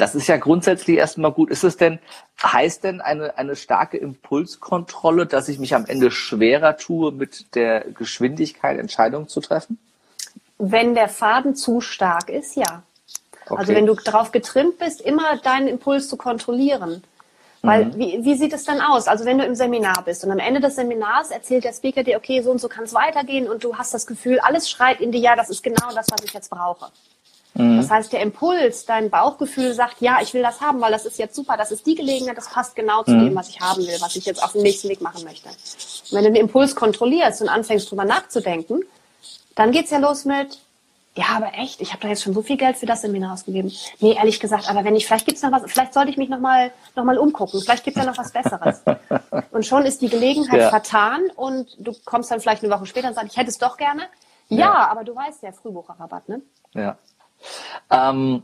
[0.00, 1.50] Das ist ja grundsätzlich erstmal gut.
[1.50, 1.98] Ist es denn,
[2.42, 7.80] heißt denn eine, eine starke Impulskontrolle, dass ich mich am Ende schwerer tue, mit der
[7.82, 9.78] Geschwindigkeit Entscheidungen zu treffen?
[10.56, 12.82] Wenn der Faden zu stark ist, ja.
[13.44, 13.74] Also Okay.
[13.74, 17.02] wenn du darauf getrimmt bist, immer deinen Impuls zu kontrollieren.
[17.60, 17.98] Weil Mhm.
[17.98, 19.06] wie, wie sieht es dann aus?
[19.06, 22.16] Also wenn du im Seminar bist und am Ende des Seminars erzählt der Speaker dir,
[22.16, 25.12] okay, so und so kann es weitergehen und du hast das Gefühl, alles schreit in
[25.12, 26.90] dir, ja, das ist genau das, was ich jetzt brauche.
[27.54, 27.78] Mhm.
[27.78, 31.18] Das heißt, der Impuls, dein Bauchgefühl sagt, ja, ich will das haben, weil das ist
[31.18, 33.04] jetzt super, das ist die Gelegenheit, das passt genau Mhm.
[33.06, 35.48] zu dem, was ich haben will, was ich jetzt auf dem nächsten Weg machen möchte.
[35.48, 38.82] Und wenn du den Impuls kontrollierst und anfängst drüber nachzudenken,
[39.56, 40.60] dann geht's ja los mit,
[41.16, 43.72] ja, aber echt, ich habe doch jetzt schon so viel Geld für das Seminar ausgegeben.
[43.98, 46.70] Nee, ehrlich gesagt, aber wenn ich, vielleicht gibt's noch was, vielleicht sollte ich mich nochmal
[46.94, 48.80] noch mal umgucken, vielleicht gibt's ja noch was Besseres.
[49.50, 50.68] Und schon ist die Gelegenheit Ja.
[50.70, 53.76] vertan und du kommst dann vielleicht eine Woche später und sagst, ich hätte es doch
[53.76, 54.02] gerne.
[54.48, 54.88] Ja, Ja.
[54.88, 56.40] aber du weißt ja, Frühbucherrabatt, ne?
[56.74, 56.96] Ja.
[57.90, 58.42] Ähm,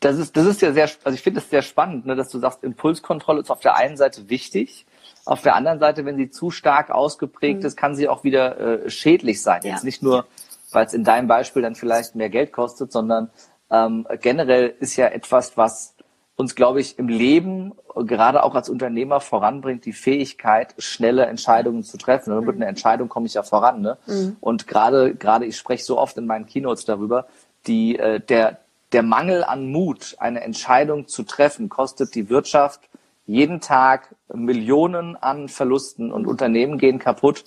[0.00, 2.38] das ist, das ist ja sehr, also ich finde es sehr spannend, ne, dass du
[2.38, 4.86] sagst, Impulskontrolle ist auf der einen Seite wichtig.
[5.24, 8.90] Auf der anderen Seite, wenn sie zu stark ausgeprägt ist, kann sie auch wieder äh,
[8.90, 9.62] schädlich sein.
[9.64, 9.72] Ja.
[9.72, 10.26] Jetzt nicht nur,
[10.72, 13.30] weil es in deinem Beispiel dann vielleicht mehr Geld kostet, sondern
[13.70, 15.94] ähm, generell ist ja etwas, was
[16.36, 21.96] uns, glaube ich, im Leben, gerade auch als Unternehmer voranbringt, die Fähigkeit, schnelle Entscheidungen zu
[21.96, 22.32] treffen.
[22.32, 23.82] Und mit einer Entscheidung komme ich ja voran.
[23.82, 23.98] Ne?
[24.40, 27.26] Und gerade, gerade ich spreche so oft in meinen Keynotes darüber,
[27.66, 28.58] die, äh, der,
[28.92, 32.80] der Mangel an Mut, eine Entscheidung zu treffen, kostet die Wirtschaft
[33.26, 37.44] jeden Tag Millionen an Verlusten und Unternehmen gehen kaputt.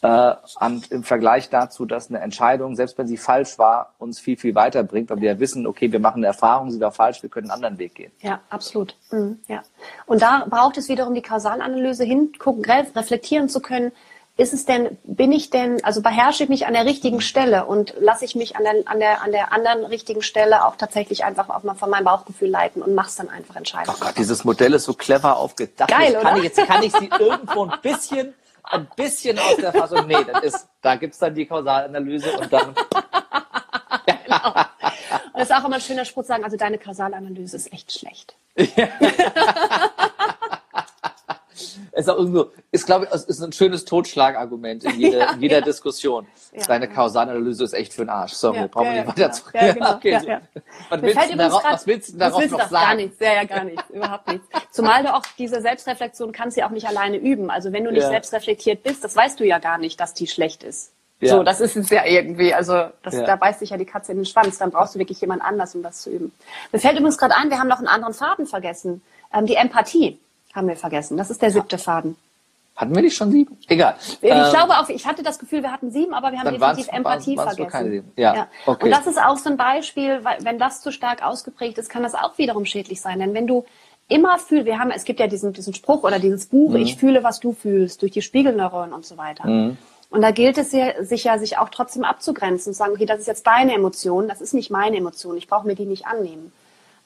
[0.00, 4.38] Äh, und im Vergleich dazu, dass eine Entscheidung, selbst wenn sie falsch war, uns viel,
[4.38, 7.50] viel weiterbringt, weil wir wissen, okay, wir machen eine Erfahrung, sie war falsch, wir können
[7.50, 8.12] einen anderen Weg gehen.
[8.22, 8.96] Ja, absolut.
[9.10, 9.62] Mhm, ja.
[10.06, 13.92] Und da braucht es wiederum die Kausalanalyse hingucken, re- reflektieren zu können.
[14.38, 17.92] Ist es denn, bin ich denn, also beherrsche ich mich an der richtigen Stelle und
[17.98, 21.48] lasse ich mich an der, an der, an der anderen richtigen Stelle auch tatsächlich einfach
[21.50, 23.92] auch mal von meinem Bauchgefühl leiten und mach's dann einfach entscheiden.
[23.92, 25.90] Oh Gott, dieses Modell ist so clever aufgedacht.
[25.90, 26.36] Geil, jetzt, kann oder?
[26.36, 28.32] ich, jetzt kann ich sie irgendwo ein bisschen,
[28.62, 30.06] ein bisschen aus der Fassung.
[30.06, 32.68] Nee, das ist, da gibt's dann die Kausalanalyse und dann.
[32.68, 32.76] Und
[35.34, 38.36] das ist auch immer ein schöner Spruch sagen, also deine Kausalanalyse ist echt schlecht.
[41.98, 45.58] ist auch irgendwo, ist glaube ich, ist ein schönes Totschlagargument in jeder, Ja, in jeder
[45.58, 45.64] ja.
[45.64, 46.26] Diskussion.
[46.52, 46.64] Ja.
[46.66, 48.32] Deine Kausalanalyse ist echt für den Arsch.
[48.32, 50.28] Sorry, brauchen wir nicht weiter ja, zu ja, genau, Okay, so.
[50.90, 52.70] Was, willst darauf, grad- was willst du darauf willst noch das?
[52.70, 52.96] Gar sagen?
[52.98, 54.46] nichts, ja, ja, gar nichts, überhaupt nichts.
[54.70, 57.50] Zumal du auch diese Selbstreflexion kannst du ja auch nicht alleine üben.
[57.50, 60.26] Also wenn du nicht selbst reflektiert bist, das weißt du ja gar nicht, dass die
[60.26, 60.92] schlecht ist.
[61.20, 64.18] So, das ist es ja irgendwie, also das, da beißt sich ja die Katze in
[64.18, 64.58] den Schwanz.
[64.58, 66.32] Dann brauchst du wirklich jemand anders, um das zu üben.
[66.70, 69.02] Mir fällt übrigens gerade ein, wir haben noch einen anderen Faden vergessen.
[69.34, 70.20] Ähm, die Empathie
[70.58, 71.16] haben wir vergessen.
[71.16, 72.16] Das ist der siebte Faden.
[72.76, 73.56] Hatten wir nicht schon sieben?
[73.66, 73.96] Egal.
[73.98, 76.86] Ich Ähm, glaube auch, ich hatte das Gefühl, wir hatten sieben, aber wir haben definitiv
[76.92, 77.70] Empathie waren's nur vergessen.
[77.70, 78.12] keine sieben.
[78.16, 78.84] Ja, okay.
[78.84, 82.04] Und das ist auch so ein Beispiel, weil wenn das zu stark ausgeprägt ist, kann
[82.04, 83.18] das auch wiederum schädlich sein.
[83.18, 83.64] Denn wenn du
[84.06, 86.76] immer fühlst, wir haben, es gibt ja diesen, diesen Spruch oder dieses Buch, Mhm.
[86.76, 89.44] ich fühle, was du fühlst, durch die Spiegelneuronen und so weiter.
[90.10, 93.06] Und da gilt es ja, sich ja, sich auch trotzdem abzugrenzen und zu sagen, okay,
[93.06, 96.06] das ist jetzt deine Emotion, das ist nicht meine Emotion, ich brauche mir die nicht
[96.06, 96.52] annehmen.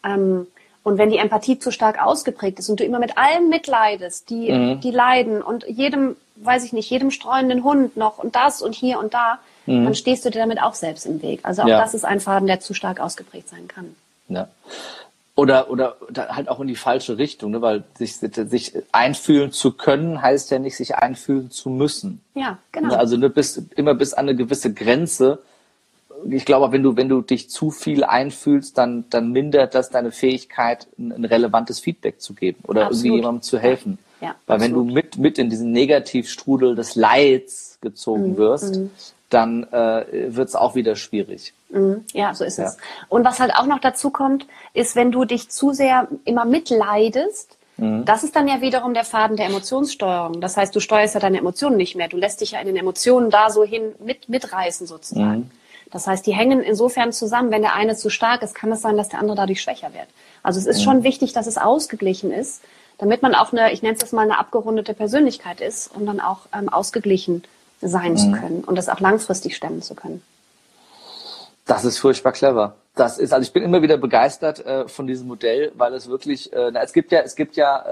[0.05, 0.46] Ähm,
[0.85, 4.51] und wenn die Empathie zu stark ausgeprägt ist und du immer mit allen mitleidest, die,
[4.53, 4.80] Mhm.
[4.80, 8.99] die leiden und jedem, weiß ich nicht, jedem streunenden Hund noch und das und hier
[8.99, 11.41] und da, dann stehst du dir damit auch selbst im Weg.
[11.45, 11.70] Also auch Mhm.
[11.72, 11.80] Ja.
[11.80, 13.95] das ist ein Faden, der zu stark ausgeprägt sein kann.
[14.28, 14.49] Ja.
[15.35, 17.62] Oder, oder halt auch in die falsche Richtung, ne?
[17.62, 22.20] weil sich, sich einfühlen zu können, heißt ja nicht, sich einfühlen zu müssen.
[22.35, 22.95] Ja, genau.
[22.97, 25.39] Also ne, bis, immer bis an eine gewisse Grenze.
[26.30, 30.10] Ich glaube, wenn du, wenn du dich zu viel einfühlst, dann, dann mindert das deine
[30.12, 33.04] Fähigkeit, ein, ein relevantes Feedback zu geben oder Absolut.
[33.04, 33.98] irgendwie jemandem zu helfen.
[34.20, 34.94] Ja, Weil wenn du absolut.
[34.94, 38.80] mit, mit in diesen Negativstrudel des Leids Mhm, gezogen wirst,
[39.30, 40.04] dann äh,
[40.36, 41.52] wird es auch wieder schwierig.
[41.70, 42.04] Mhm.
[42.12, 42.66] Ja, so ist Ja.
[42.66, 42.76] es.
[43.08, 47.56] Und was halt auch noch dazu kommt, ist, wenn du dich zu sehr immer mitleidest,
[47.78, 48.04] Mhm.
[48.04, 50.40] das ist dann ja wiederum der Faden der Emotionssteuerung.
[50.42, 52.06] Das heißt, du steuerst ja deine Emotionen nicht mehr.
[52.06, 55.50] Du lässt dich ja in den Emotionen da so hin mit, mitreißen sozusagen.
[55.93, 55.95] Mhm.
[55.95, 57.51] Das heißt, die hängen insofern zusammen.
[57.51, 60.07] Wenn der eine zu stark ist, kann es sein, dass der andere dadurch schwächer wird.
[60.43, 60.84] Also es ist Mhm.
[60.84, 62.62] schon wichtig, dass es ausgeglichen ist,
[62.99, 66.20] damit man auch eine, ich nenne es jetzt mal eine abgerundete Persönlichkeit ist, um dann
[66.20, 67.43] auch ähm, ausgeglichen
[67.80, 68.16] sein Mhm.
[68.16, 70.22] zu können und das auch langfristig stemmen zu können.
[71.66, 72.74] Das ist furchtbar clever.
[72.95, 76.53] das ist, also ich bin immer wieder begeistert äh, von diesem Modell, weil es wirklich,
[76.53, 77.82] äh, na, es gibt ja, es gibt ja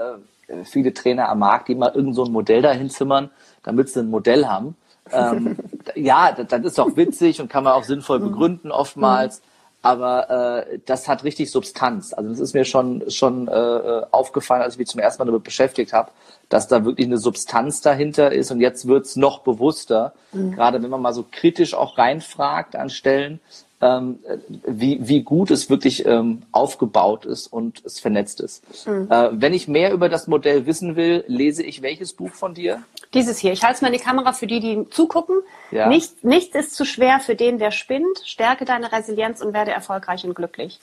[0.47, 3.31] äh, viele Trainer am Markt, die mal irgend so ein Modell dahin zimmern,
[3.63, 4.75] damit sie ein Modell haben.
[5.11, 5.57] Ähm,
[5.95, 8.31] ja, das, das ist auch witzig und kann man auch sinnvoll Mhm.
[8.31, 9.41] begründen oftmals.
[9.83, 12.13] Aber äh, das hat richtig Substanz.
[12.13, 15.43] Also das ist mir schon schon äh, aufgefallen, als ich mich zum ersten Mal damit
[15.43, 16.11] beschäftigt habe,
[16.49, 18.51] dass da wirklich eine Substanz dahinter ist.
[18.51, 23.39] Und jetzt wird's noch bewusster, gerade wenn man mal so kritisch auch reinfragt an Stellen,
[23.81, 24.19] ähm,
[24.67, 28.63] wie, wie gut es wirklich ähm, aufgebaut ist und es vernetzt ist.
[28.85, 32.83] Äh, wenn ich mehr über das Modell wissen will, lese ich welches Buch von dir?
[33.13, 33.51] Dieses hier.
[33.51, 35.35] Ich halte es mal in die Kamera für die, die zugucken.
[35.71, 35.87] Ja.
[35.87, 38.19] Nicht, nichts ist zu schwer für den, der spinnt.
[38.23, 40.79] Stärke deine Resilienz und werde erfolgreich und glücklich.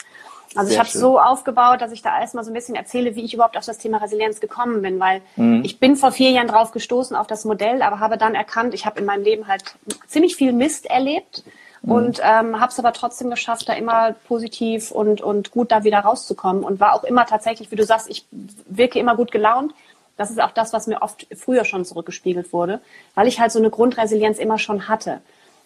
[0.55, 1.01] Also ich Sehr habe es schön.
[1.03, 3.79] so aufgebaut, dass ich da erstmal so ein bisschen erzähle, wie ich überhaupt auf das
[3.79, 5.63] Thema Resilienz gekommen bin, weil Mhm.
[5.65, 8.87] ich bin vor vier Jahren drauf gestoßen auf das Modell, aber habe dann erkannt, ich
[8.87, 9.63] habe in meinem Leben halt
[10.07, 11.45] ziemlich viel Mist erlebt
[11.83, 11.93] Mhm.
[11.93, 16.01] und ähm, habe es aber trotzdem geschafft, da immer positiv und, und gut da wieder
[16.01, 19.75] rauszukommen und war auch immer tatsächlich, wie du sagst, ich wirke immer gut gelaunt.
[20.19, 22.81] Das ist auch das, was mir oft früher schon zurückgespiegelt wurde,
[23.15, 25.21] weil ich halt so eine Grundresilienz immer schon hatte.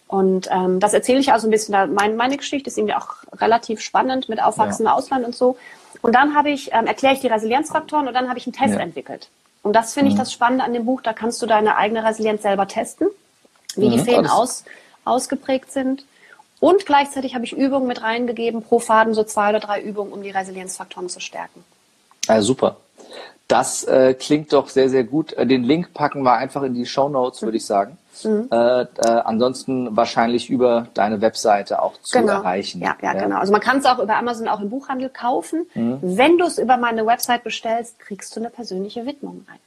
[0.07, 1.73] Und ähm, das erzähle ich also ein bisschen.
[1.73, 5.57] Da mein, meine Geschichte ist irgendwie auch relativ spannend mit Aufwachsen im Ausland und so.
[6.03, 8.75] Und dann habe ich, ähm, erkläre ich die Resilienzfaktoren und dann habe ich einen Test
[8.75, 8.79] Ja.
[8.79, 9.29] entwickelt.
[9.63, 11.01] Und das finde ich das Spannende an dem Buch.
[11.01, 13.07] Da kannst du deine eigene Resilienz selber testen,
[13.75, 14.03] wie die Mhm.
[14.03, 14.31] Fäden Alles.
[14.31, 14.63] aus,
[15.05, 16.05] ausgeprägt sind.
[16.59, 20.21] Und gleichzeitig habe ich Übungen mit reingegeben, pro Faden so zwei oder drei Übungen, um
[20.21, 21.63] die Resilienzfaktoren zu stärken.
[22.27, 22.77] Ja, super.
[23.53, 25.33] Das äh, klingt doch sehr, sehr gut.
[25.33, 27.99] Äh, Den Link packen wir einfach in die Show Notes, würde ich sagen.
[28.23, 28.47] Mhm.
[28.51, 28.87] Äh, äh,
[29.25, 32.81] ansonsten wahrscheinlich über deine Webseite auch zu erreichen.
[32.81, 33.37] Ja, ja, genau.
[33.37, 35.67] Also man kann es auch über Amazon auch im Buchhandel kaufen.
[35.75, 35.99] Mhm.
[36.01, 39.59] Wenn du es über meine Website bestellst, kriegst du eine persönliche Widmung rein.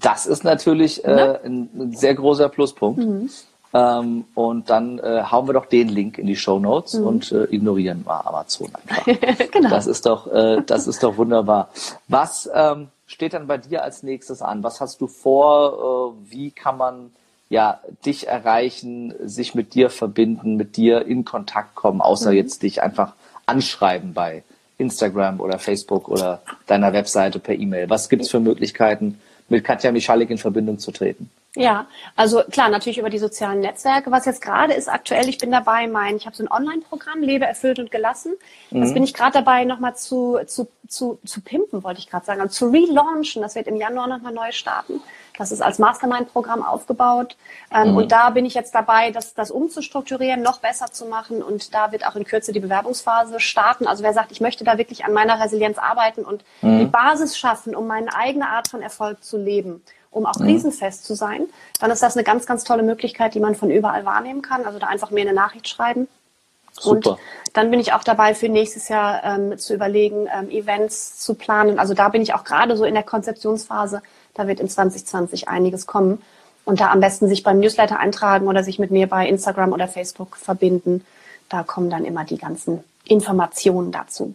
[0.00, 1.40] Das ist natürlich äh, Ne?
[1.44, 3.00] ein, ein sehr großer Pluspunkt.
[3.00, 3.28] Mhm.
[3.74, 7.06] Ähm, und dann äh, hauen wir doch den Link in die Show Notes Mhm.
[7.06, 9.50] und äh, ignorieren mal Amazon einfach.
[9.50, 9.70] genau.
[9.70, 11.70] Das ist doch, äh, das ist doch wunderbar.
[12.06, 14.62] Was ähm, steht dann bei dir als nächstes an?
[14.62, 16.14] Was hast du vor?
[16.16, 17.12] Äh, wie kann man
[17.48, 22.36] ja dich erreichen, sich mit dir verbinden, mit dir in Kontakt kommen, außer Mhm.
[22.36, 23.14] jetzt dich einfach
[23.46, 24.42] anschreiben bei
[24.78, 27.90] Instagram oder Facebook oder deiner Webseite per E-Mail?
[27.90, 31.30] Was gibt's für Möglichkeiten, mit Katja Michalik in Verbindung zu treten?
[31.54, 31.86] Ja,
[32.16, 34.10] also klar, natürlich über die sozialen Netzwerke.
[34.10, 37.44] Was jetzt gerade ist aktuell, ich bin dabei, mein, ich habe so ein Online-Programm, Lebe
[37.44, 38.32] erfüllt und gelassen.
[38.70, 42.40] Das bin ich gerade dabei, nochmal zu, zu, zu, zu pimpen, wollte ich gerade sagen,
[42.40, 43.42] also zu relaunchen.
[43.42, 45.02] Das wird im Januar nochmal neu starten.
[45.36, 47.36] Das ist als Mastermind-Programm aufgebaut.
[47.70, 51.42] Ähm, Und da bin ich jetzt dabei, das, das umzustrukturieren, noch besser zu machen.
[51.42, 53.86] Und da wird auch in Kürze die Bewerbungsphase starten.
[53.86, 57.76] Also wer sagt, ich möchte da wirklich an meiner Resilienz arbeiten und die Basis schaffen,
[57.76, 59.82] um meine eigene Art von Erfolg zu leben
[60.12, 61.46] um auch krisenfest zu sein,
[61.80, 64.66] dann ist das eine ganz, ganz tolle Möglichkeit, die man von überall wahrnehmen kann.
[64.66, 66.06] Also da einfach mir eine Nachricht schreiben.
[66.72, 67.10] Super.
[67.12, 67.18] Und
[67.54, 71.78] dann bin ich auch dabei, für nächstes Jahr ähm, zu überlegen, ähm, Events zu planen.
[71.78, 74.02] Also da bin ich auch gerade so in der Konzeptionsphase.
[74.34, 76.22] Da wird in 2020 einiges kommen.
[76.64, 79.88] Und da am besten sich beim Newsletter eintragen oder sich mit mir bei Instagram oder
[79.88, 81.04] Facebook verbinden.
[81.48, 84.34] Da kommen dann immer die ganzen Informationen dazu.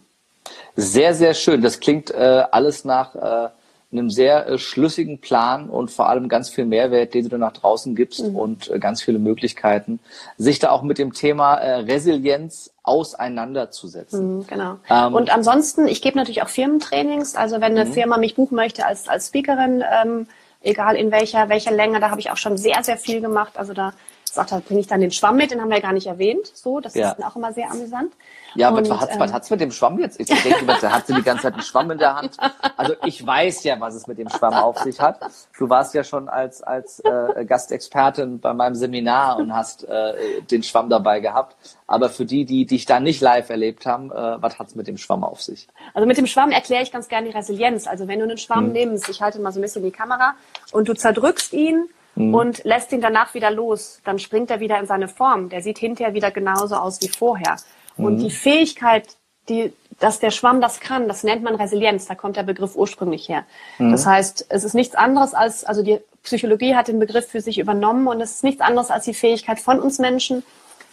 [0.76, 1.62] Sehr, sehr schön.
[1.62, 3.48] Das klingt äh, alles nach äh,
[3.90, 7.94] einem sehr äh, schlüssigen Plan und vor allem ganz viel Mehrwert, den du nach draußen
[7.96, 9.98] gibst und äh, ganz viele Möglichkeiten,
[10.36, 14.38] sich da auch mit dem Thema äh, Resilienz auseinanderzusetzen.
[14.38, 14.76] Mhm, Genau.
[14.90, 17.34] Ähm, und ansonsten, ich gebe natürlich auch Firmentrainings.
[17.34, 20.26] Also wenn eine Firma mich buchen möchte als, als Speakerin, ähm,
[20.60, 23.56] egal in welcher, welcher Länge, da habe ich auch schon sehr, sehr viel gemacht.
[23.56, 23.92] Also da
[24.34, 26.50] sagt, da bringe ich dann den Schwamm mit, den haben wir ja gar nicht erwähnt.
[26.54, 27.10] So, das Ja.
[27.10, 28.12] ist dann auch immer sehr amüsant.
[28.54, 30.18] Ja, aber Und, was hat's, ähm, was hat's mit dem Schwamm jetzt?
[30.18, 32.36] Ich denke, da hat sie die ganze Zeit einen Schwamm in der Hand.
[32.76, 35.20] Also ich weiß ja, was es mit dem Schwamm auf sich hat.
[35.58, 40.62] Du warst ja schon als, als äh, Gastexpertin bei meinem Seminar und hast äh, den
[40.62, 41.56] Schwamm dabei gehabt.
[41.86, 44.96] Aber für die, die dich da nicht live erlebt haben, äh, was hat's mit dem
[44.96, 45.68] Schwamm auf sich?
[45.94, 47.86] Also mit dem Schwamm erkläre ich ganz gerne die Resilienz.
[47.86, 48.72] Also wenn du einen Schwamm Hm.
[48.72, 50.34] nimmst, ich halte mal so ein bisschen die Kamera
[50.72, 51.88] und du zerdrückst ihn
[52.18, 52.34] Hm.
[52.34, 55.48] und lässt ihn danach wieder los, dann springt er wieder in seine Form.
[55.48, 57.56] Der sieht hinterher wieder genauso aus wie vorher.
[57.96, 58.04] Hm.
[58.04, 59.06] Und die Fähigkeit,
[59.48, 62.06] die, dass der Schwamm das kann, das nennt man Resilienz.
[62.06, 63.44] Da kommt der Begriff ursprünglich her.
[63.76, 63.92] Hm.
[63.92, 67.58] Das heißt, es ist nichts anderes als, also die Psychologie hat den Begriff für sich
[67.58, 70.42] übernommen und es ist nichts anderes als die Fähigkeit von uns Menschen,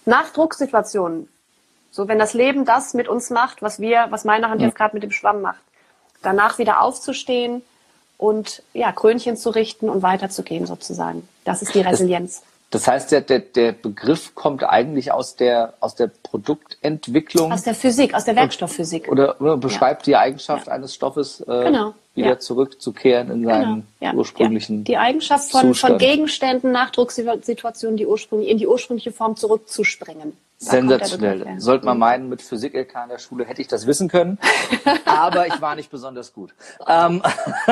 [0.06, 1.28] nach Drucksituationen
[1.96, 4.94] so, wenn das Leben das mit uns macht, was wir, was meine Hand jetzt gerade
[4.94, 5.62] mit dem Schwamm macht,
[6.22, 7.62] danach wieder aufzustehen
[8.18, 11.28] und ja, Krönchen zu richten und weiterzugehen sozusagen.
[11.44, 12.44] Das ist die Resilienz.
[12.72, 17.76] Das heißt, der, der, der Begriff kommt eigentlich aus der, aus der Produktentwicklung Aus der
[17.76, 19.10] Physik, aus der Werkstoffphysik.
[19.10, 22.40] oder, oder beschreibt die Eigenschaft eines Stoffes äh, Genau, wieder ja.
[22.40, 24.84] zurückzukehren in seinen Genau, ja, ursprünglichen ja.
[24.84, 25.92] Die Eigenschaft von, Zustand.
[25.94, 30.36] von Gegenständen nach Drucksituationen die ursprünglich, in die ursprüngliche Form zurückzuspringen.
[30.58, 31.60] Sensationell.
[31.60, 34.40] Sollte man meinen, mit Physik-LK in der Schule hätte ich das wissen können,
[35.06, 36.56] aber ich war nicht besonders gut.
[36.88, 37.22] Ähm,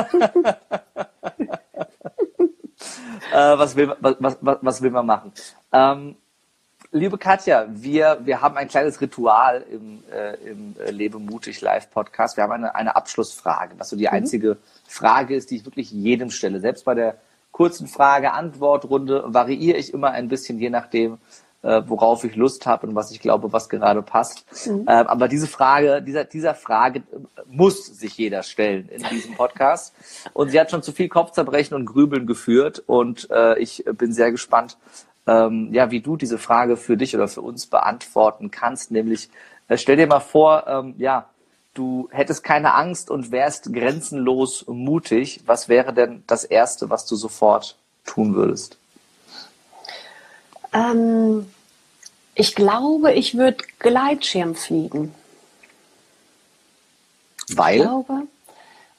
[3.33, 5.31] äh, was, will, was, was, was will man machen?
[5.71, 6.15] Ähm,
[6.91, 11.89] liebe Katja, wir, wir haben ein kleines Ritual im, äh, im äh, Lebe mutig Live
[11.89, 12.37] Podcast.
[12.37, 14.13] Wir haben eine, eine Abschlussfrage, was so die mhm.
[14.13, 14.57] einzige
[14.87, 16.59] Frage ist, die ich wirklich jedem stelle.
[16.59, 17.17] Selbst bei der
[17.51, 21.17] kurzen Frage-Antwort-Runde variiere ich immer ein bisschen, je nachdem,
[21.63, 24.45] äh, worauf ich Lust habe und was ich glaube, was gerade passt.
[24.67, 24.85] Mhm.
[24.87, 29.95] Äh, aber diese Frage, dieser, dieser Frage äh, muss sich jeder stellen in diesem Podcast.
[30.33, 32.83] Und sie hat schon zu viel Kopfzerbrechen und Grübeln geführt.
[32.85, 34.77] Und äh, ich bin sehr gespannt,
[35.25, 38.91] ähm, ja, wie du diese Frage für dich oder für uns beantworten kannst.
[38.91, 39.29] Nämlich,
[39.69, 41.29] äh, stell dir mal vor, ähm, ja,
[41.73, 45.41] du hättest keine Angst und wärst grenzenlos mutig.
[45.45, 48.77] Was wäre denn das Erste, was du sofort tun würdest?
[50.73, 51.45] Ähm,
[52.35, 55.13] ich glaube, ich würde Gleitschirm fliegen.
[57.49, 57.77] Weil?
[57.77, 58.21] Ich glaube,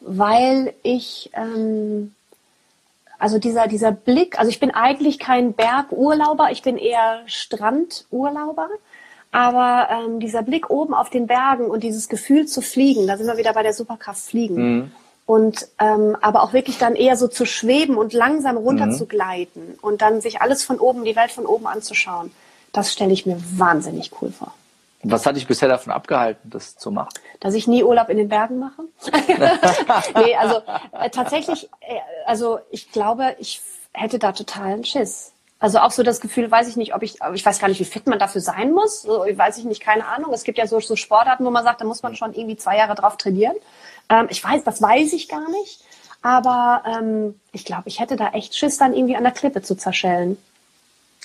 [0.01, 2.15] weil ich, ähm,
[3.19, 8.69] also dieser, dieser Blick, also ich bin eigentlich kein Bergurlauber, ich bin eher Strandurlauber.
[9.33, 13.27] Aber ähm, dieser Blick oben auf den Bergen und dieses Gefühl zu fliegen, da sind
[13.27, 14.55] wir wieder bei der Superkraft Fliegen.
[14.55, 14.93] Mhm.
[15.27, 18.93] Und ähm, aber auch wirklich dann eher so zu schweben und langsam runter mhm.
[18.93, 22.31] zu gleiten und dann sich alles von oben, die Welt von oben anzuschauen.
[22.75, 24.53] Das stelle ich mir wahnsinnig cool vor.
[25.05, 27.11] Was hat dich bisher davon abgehalten, das zu machen?
[27.39, 28.83] Dass ich nie Urlaub in den Bergen mache.
[30.25, 30.63] nee, also
[30.93, 33.61] äh, tatsächlich, äh, also ich glaube, ich
[33.93, 35.33] hätte da totalen Schiss.
[35.61, 37.85] Also auch so das Gefühl, weiß ich nicht, ob ich, ich weiß gar nicht, wie
[37.85, 39.03] fit man dafür sein muss.
[39.03, 40.33] So, weiß ich nicht, keine Ahnung.
[40.33, 42.77] Es gibt ja so, so Sportarten, wo man sagt, da muss man schon irgendwie zwei
[42.77, 43.55] Jahre drauf trainieren.
[44.09, 45.81] Ähm, ich weiß, das weiß ich gar nicht.
[46.23, 49.77] Aber ähm, ich glaube, ich hätte da echt Schiss, dann irgendwie an der Klippe zu
[49.77, 50.39] zerschellen.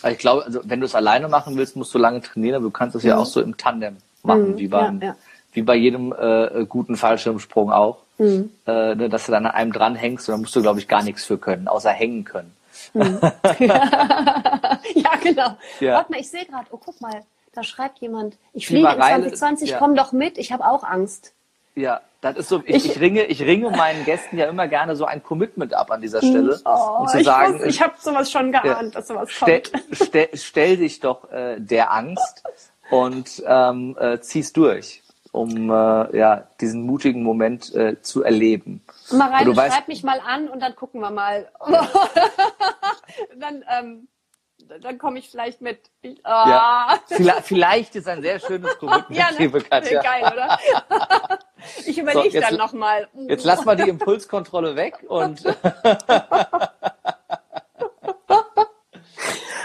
[0.08, 2.72] Ich glaube, also wenn du es alleine machen willst, musst du lange trainieren, aber du
[2.72, 3.10] kannst es mhm.
[3.10, 5.16] ja auch so im Tandem machen, mhm, wie beim, ja, ja.
[5.54, 8.00] wie bei jedem äh, guten Fallschirmsprung auch.
[8.18, 8.52] Mhm.
[8.68, 10.88] Äh, ne, dass du dann an einem dran hängst und dann musst du, glaube ich,
[10.88, 12.54] gar nichts für können, außer hängen können.
[12.94, 13.20] Mhm.
[13.60, 15.58] ja, genau.
[15.80, 15.96] Ja.
[15.96, 17.24] Warte mal, ich sehe gerade, oh, guck mal,
[17.54, 21.34] da schreibt jemand, ich fliege in 2020, komm doch mit, ich habe auch Angst.
[21.80, 24.98] Ja, das ist so, ich, ich, ich, ringe, ich ringe meinen Gästen ja immer gerne
[24.98, 26.60] so ein Commitment ab an dieser Stelle.
[26.66, 29.72] Oh, um zu sagen, ich, ich habe sowas schon geahnt, dass sowas kommt.
[29.72, 32.44] Stell, stell, stell dich doch äh, der Angst
[32.92, 35.02] und ähm, äh, zieh's durch,
[35.32, 38.84] um äh, ja, diesen mutigen Moment äh, zu erleben.
[39.12, 41.50] Mareile, schreib mich mal an und dann gucken wir mal.
[43.40, 44.10] dann ähm,
[44.82, 45.80] dann komme ich vielleicht mit.
[46.04, 46.12] Oh.
[46.26, 49.38] ja, vielleicht, vielleicht, ist ein sehr schönes Commitment, ja, ne?
[49.40, 50.02] liebe Katja.
[50.02, 50.60] Geil, oder?
[51.86, 53.08] ich überlege so, dann nochmal.
[53.28, 55.46] Jetzt lass mal die Impulskontrolle weg und.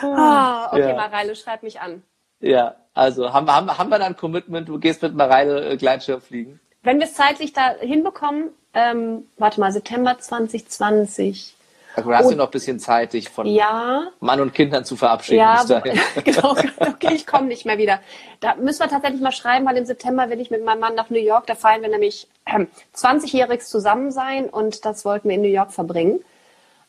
[0.03, 0.95] ah, okay, ja.
[0.95, 2.03] Mareile, schreib mich an.
[2.41, 6.21] Ja, also haben, haben, haben wir dann ein Commitment, du gehst mit Mareile äh, Gleitschirm
[6.21, 6.61] fliegen?
[6.83, 11.57] Wenn wir es zeitlich da hinbekommen, ähm, warte mal, September 2020.
[11.97, 14.97] Also du hast ja noch ein bisschen Zeit, dich von ja, Mann und Kindern zu
[14.97, 15.39] verabschieden.
[15.39, 15.65] Ja,
[16.25, 16.57] genau.
[16.79, 18.01] Okay, ich komme nicht mehr wieder.
[18.41, 21.11] Da müssen wir tatsächlich mal schreiben, weil im September will ich mit meinem Mann nach
[21.11, 21.47] New York.
[21.47, 22.67] Da feiern wir nämlich äh,
[22.97, 26.21] 20-jähriges zusammen sein und das wollten wir in New York verbringen.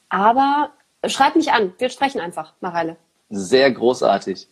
[0.10, 0.72] Aber
[1.06, 1.74] schreib mich an.
[1.78, 2.96] Wir sprechen einfach, Mareile.
[3.30, 4.48] Sehr großartig.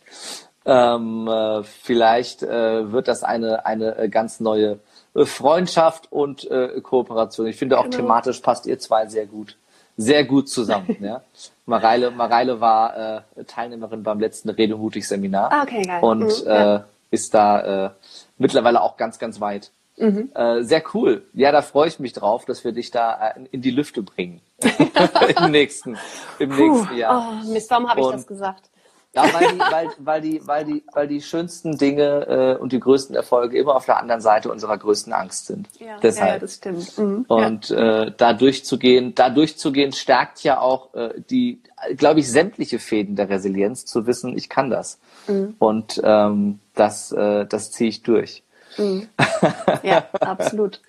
[0.66, 4.78] Ähm, äh, vielleicht äh, wird das eine, eine äh, ganz neue
[5.14, 6.48] äh, Freundschaft und
[6.82, 7.46] Kooperation.
[7.46, 7.96] Ich finde auch genau.
[7.96, 9.56] thematisch passt ihr zwei sehr gut
[9.96, 10.96] sehr gut zusammen.
[11.00, 11.22] ja.
[11.66, 16.02] Mareile, Mareile war äh, Teilnehmerin beim letzten Redemutig-Seminar ah, okay, geil.
[16.02, 16.76] und mhm, ja.
[16.76, 16.80] äh,
[17.10, 17.90] ist da äh,
[18.38, 19.70] mittlerweile auch ganz, ganz weit.
[19.96, 20.30] Mhm.
[20.34, 21.22] Äh, sehr cool.
[21.32, 24.40] Ja, da freue ich mich drauf, dass wir dich da äh, in die Lüfte bringen
[25.40, 25.96] im nächsten,
[26.38, 27.32] im Puh, nächsten Jahr.
[27.46, 28.70] Oh, Mist, warum habe ich das gesagt?
[29.14, 32.80] Ja, weil die, weil, weil die, weil die, weil die schönsten Dinge äh, und die
[32.80, 35.68] größten Erfolge immer auf der anderen Seite unserer größten Angst sind.
[35.78, 36.32] Ja, Deshalb.
[36.32, 36.98] ja das stimmt.
[36.98, 37.24] Mhm.
[37.28, 38.02] Und ja.
[38.02, 41.60] äh, da durchzugehen, da durchzugehen, stärkt ja auch äh, die,
[41.96, 44.98] glaube ich, sämtliche Fäden der Resilienz zu wissen, ich kann das.
[45.28, 45.54] Mhm.
[45.60, 48.42] Und ähm, das, äh, das ziehe ich durch.
[48.76, 49.08] Mhm.
[49.82, 50.80] Ja, absolut.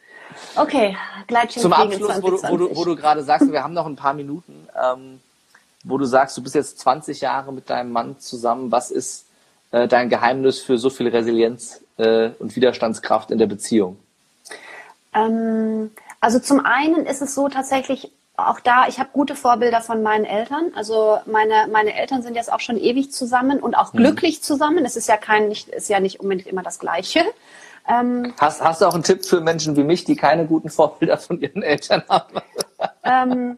[0.56, 0.98] Okay,
[1.28, 3.96] Gleitschirm Zum Abschluss, wo du, wo du, wo du gerade sagst, wir haben noch ein
[3.96, 4.68] paar Minuten.
[4.76, 5.20] Ähm,
[5.86, 8.72] wo du sagst, du bist jetzt 20 Jahre mit deinem Mann zusammen.
[8.72, 9.26] Was ist
[9.72, 13.98] äh, dein Geheimnis für so viel Resilienz äh, und Widerstandskraft in der Beziehung?
[15.14, 20.04] Ähm, also zum einen ist es so tatsächlich auch da, ich habe gute Vorbilder von
[20.04, 20.72] meinen Eltern.
[20.76, 24.00] Also meine, meine Eltern sind jetzt auch schon ewig zusammen und auch mhm.
[24.00, 24.84] glücklich zusammen.
[24.84, 27.24] Es ist ja kein, nicht, ist ja nicht unbedingt immer das Gleiche.
[27.88, 31.18] Ähm, hast, hast du auch einen Tipp für Menschen wie mich, die keine guten Vorbilder
[31.18, 32.42] von ihren Eltern haben?
[33.04, 33.58] Ähm,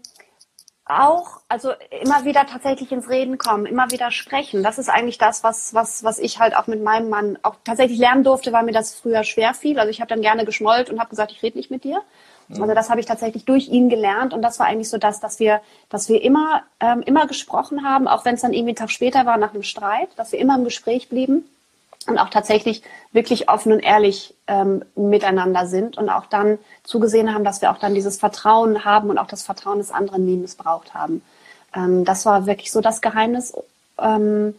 [0.90, 1.72] auch, also
[2.02, 4.64] immer wieder tatsächlich ins Reden kommen, immer wieder sprechen.
[4.64, 8.00] Das ist eigentlich das, was, was, was ich halt auch mit meinem Mann auch tatsächlich
[8.00, 9.80] lernen durfte, weil mir das früher schwer fiel.
[9.80, 12.02] Also ich habe dann gerne geschmollt und habe gesagt, ich rede nicht mit dir.
[12.48, 12.62] Mhm.
[12.62, 15.40] Also das habe ich tatsächlich durch ihn gelernt und das war eigentlich so das, dass
[15.40, 18.92] wir, dass wir immer, ähm, immer gesprochen haben, auch wenn es dann irgendwie einen Tag
[18.92, 21.46] später war nach einem Streit, dass wir immer im Gespräch blieben
[22.08, 22.82] und auch tatsächlich
[23.12, 27.78] wirklich offen und ehrlich ähm, miteinander sind und auch dann zugesehen haben, dass wir auch
[27.78, 31.22] dann dieses Vertrauen haben und auch das Vertrauen des anderen nie missbraucht haben.
[31.76, 33.54] Ähm, das war wirklich so das Geheimnis.
[34.00, 34.56] Ähm,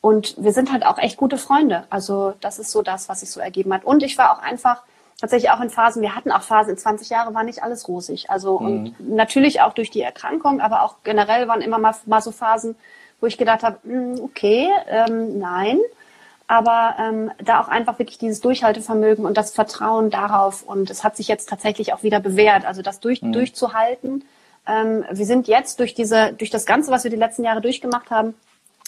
[0.00, 1.84] und wir sind halt auch echt gute Freunde.
[1.90, 3.84] Also das ist so das, was sich so ergeben hat.
[3.84, 4.82] Und ich war auch einfach
[5.20, 8.30] tatsächlich auch in Phasen, wir hatten auch Phasen, in 20 Jahren war nicht alles rosig.
[8.30, 8.66] Also mhm.
[8.66, 12.76] und natürlich auch durch die Erkrankung, aber auch generell waren immer mal, mal so Phasen,
[13.20, 15.80] wo ich gedacht habe, hm, okay, ähm, nein
[16.48, 21.16] aber ähm, da auch einfach wirklich dieses Durchhaltevermögen und das Vertrauen darauf und es hat
[21.16, 23.32] sich jetzt tatsächlich auch wieder bewährt, also das durch, mhm.
[23.32, 24.24] durchzuhalten.
[24.66, 28.10] Ähm, wir sind jetzt durch diese, durch das Ganze, was wir die letzten Jahre durchgemacht
[28.10, 28.34] haben,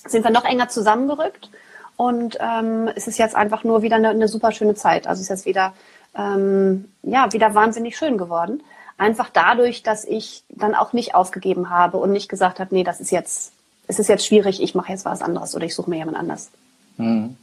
[0.06, 1.50] sind wir noch enger zusammengerückt
[1.96, 5.08] und ähm, es ist jetzt einfach nur wieder eine, eine super schöne Zeit.
[5.08, 5.72] Also es ist jetzt wieder,
[6.16, 8.62] ähm, ja, wieder wahnsinnig schön geworden.
[8.98, 13.00] Einfach dadurch, dass ich dann auch nicht aufgegeben habe und nicht gesagt habe, nee, das
[13.00, 13.52] ist jetzt,
[13.88, 16.50] es ist jetzt schwierig, ich mache jetzt was anderes oder ich suche mir jemand anders.
[16.98, 17.36] Mhm.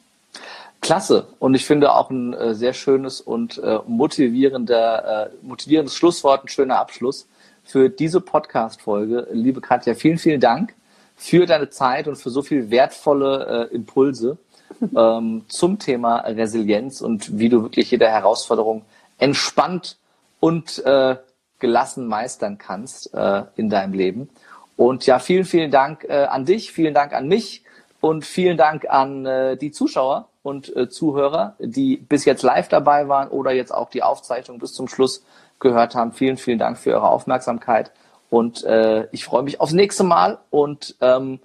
[0.86, 1.26] Klasse.
[1.40, 6.48] Und ich finde auch ein äh, sehr schönes und äh, motivierender, äh, motivierendes Schlusswort, ein
[6.48, 7.28] schöner Abschluss
[7.64, 9.28] für diese Podcast-Folge.
[9.32, 10.76] Liebe Katja, vielen, vielen Dank
[11.16, 14.38] für deine Zeit und für so viel wertvolle äh, Impulse
[14.96, 18.84] ähm, zum Thema Resilienz und wie du wirklich jede Herausforderung
[19.18, 19.98] entspannt
[20.40, 21.16] und äh,
[21.58, 24.30] gelassen meistern kannst äh, in deinem Leben.
[24.78, 27.64] Und ja, vielen, vielen Dank äh, an dich, vielen Dank an mich
[28.02, 33.08] und vielen Dank an äh, die Zuschauer und äh, Zuhörer, die bis jetzt live dabei
[33.08, 35.24] waren oder jetzt auch die Aufzeichnung bis zum Schluss
[35.60, 36.12] gehört haben.
[36.12, 37.92] Vielen, vielen Dank für eure Aufmerksamkeit
[38.30, 41.40] und äh, ich freue mich aufs nächste Mal und ähm,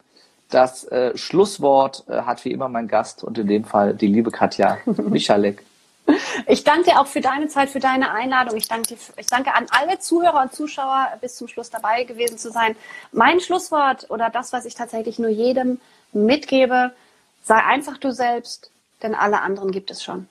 [0.51, 4.31] das äh, Schlusswort äh, hat wie immer mein Gast und in dem Fall die liebe
[4.31, 5.65] Katja Michalek.
[6.47, 8.57] Ich danke dir auch für deine Zeit, für deine Einladung.
[8.59, 12.51] Ich danke, ich danke an alle Zuhörer und Zuschauer, bis zum Schluss dabei gewesen zu
[12.51, 12.77] sein.
[13.13, 15.81] Mein Schlusswort oder das, was ich tatsächlich nur jedem
[16.13, 16.91] mitgebe,
[17.43, 18.70] sei einfach du selbst,
[19.03, 20.29] denn alle anderen gibt es schon.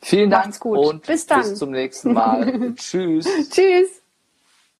[0.00, 0.78] Vielen Dank gut.
[0.78, 1.42] und bis, dann.
[1.42, 2.74] bis zum nächsten Mal.
[2.76, 3.26] Tschüss.
[3.50, 4.01] Tschüss.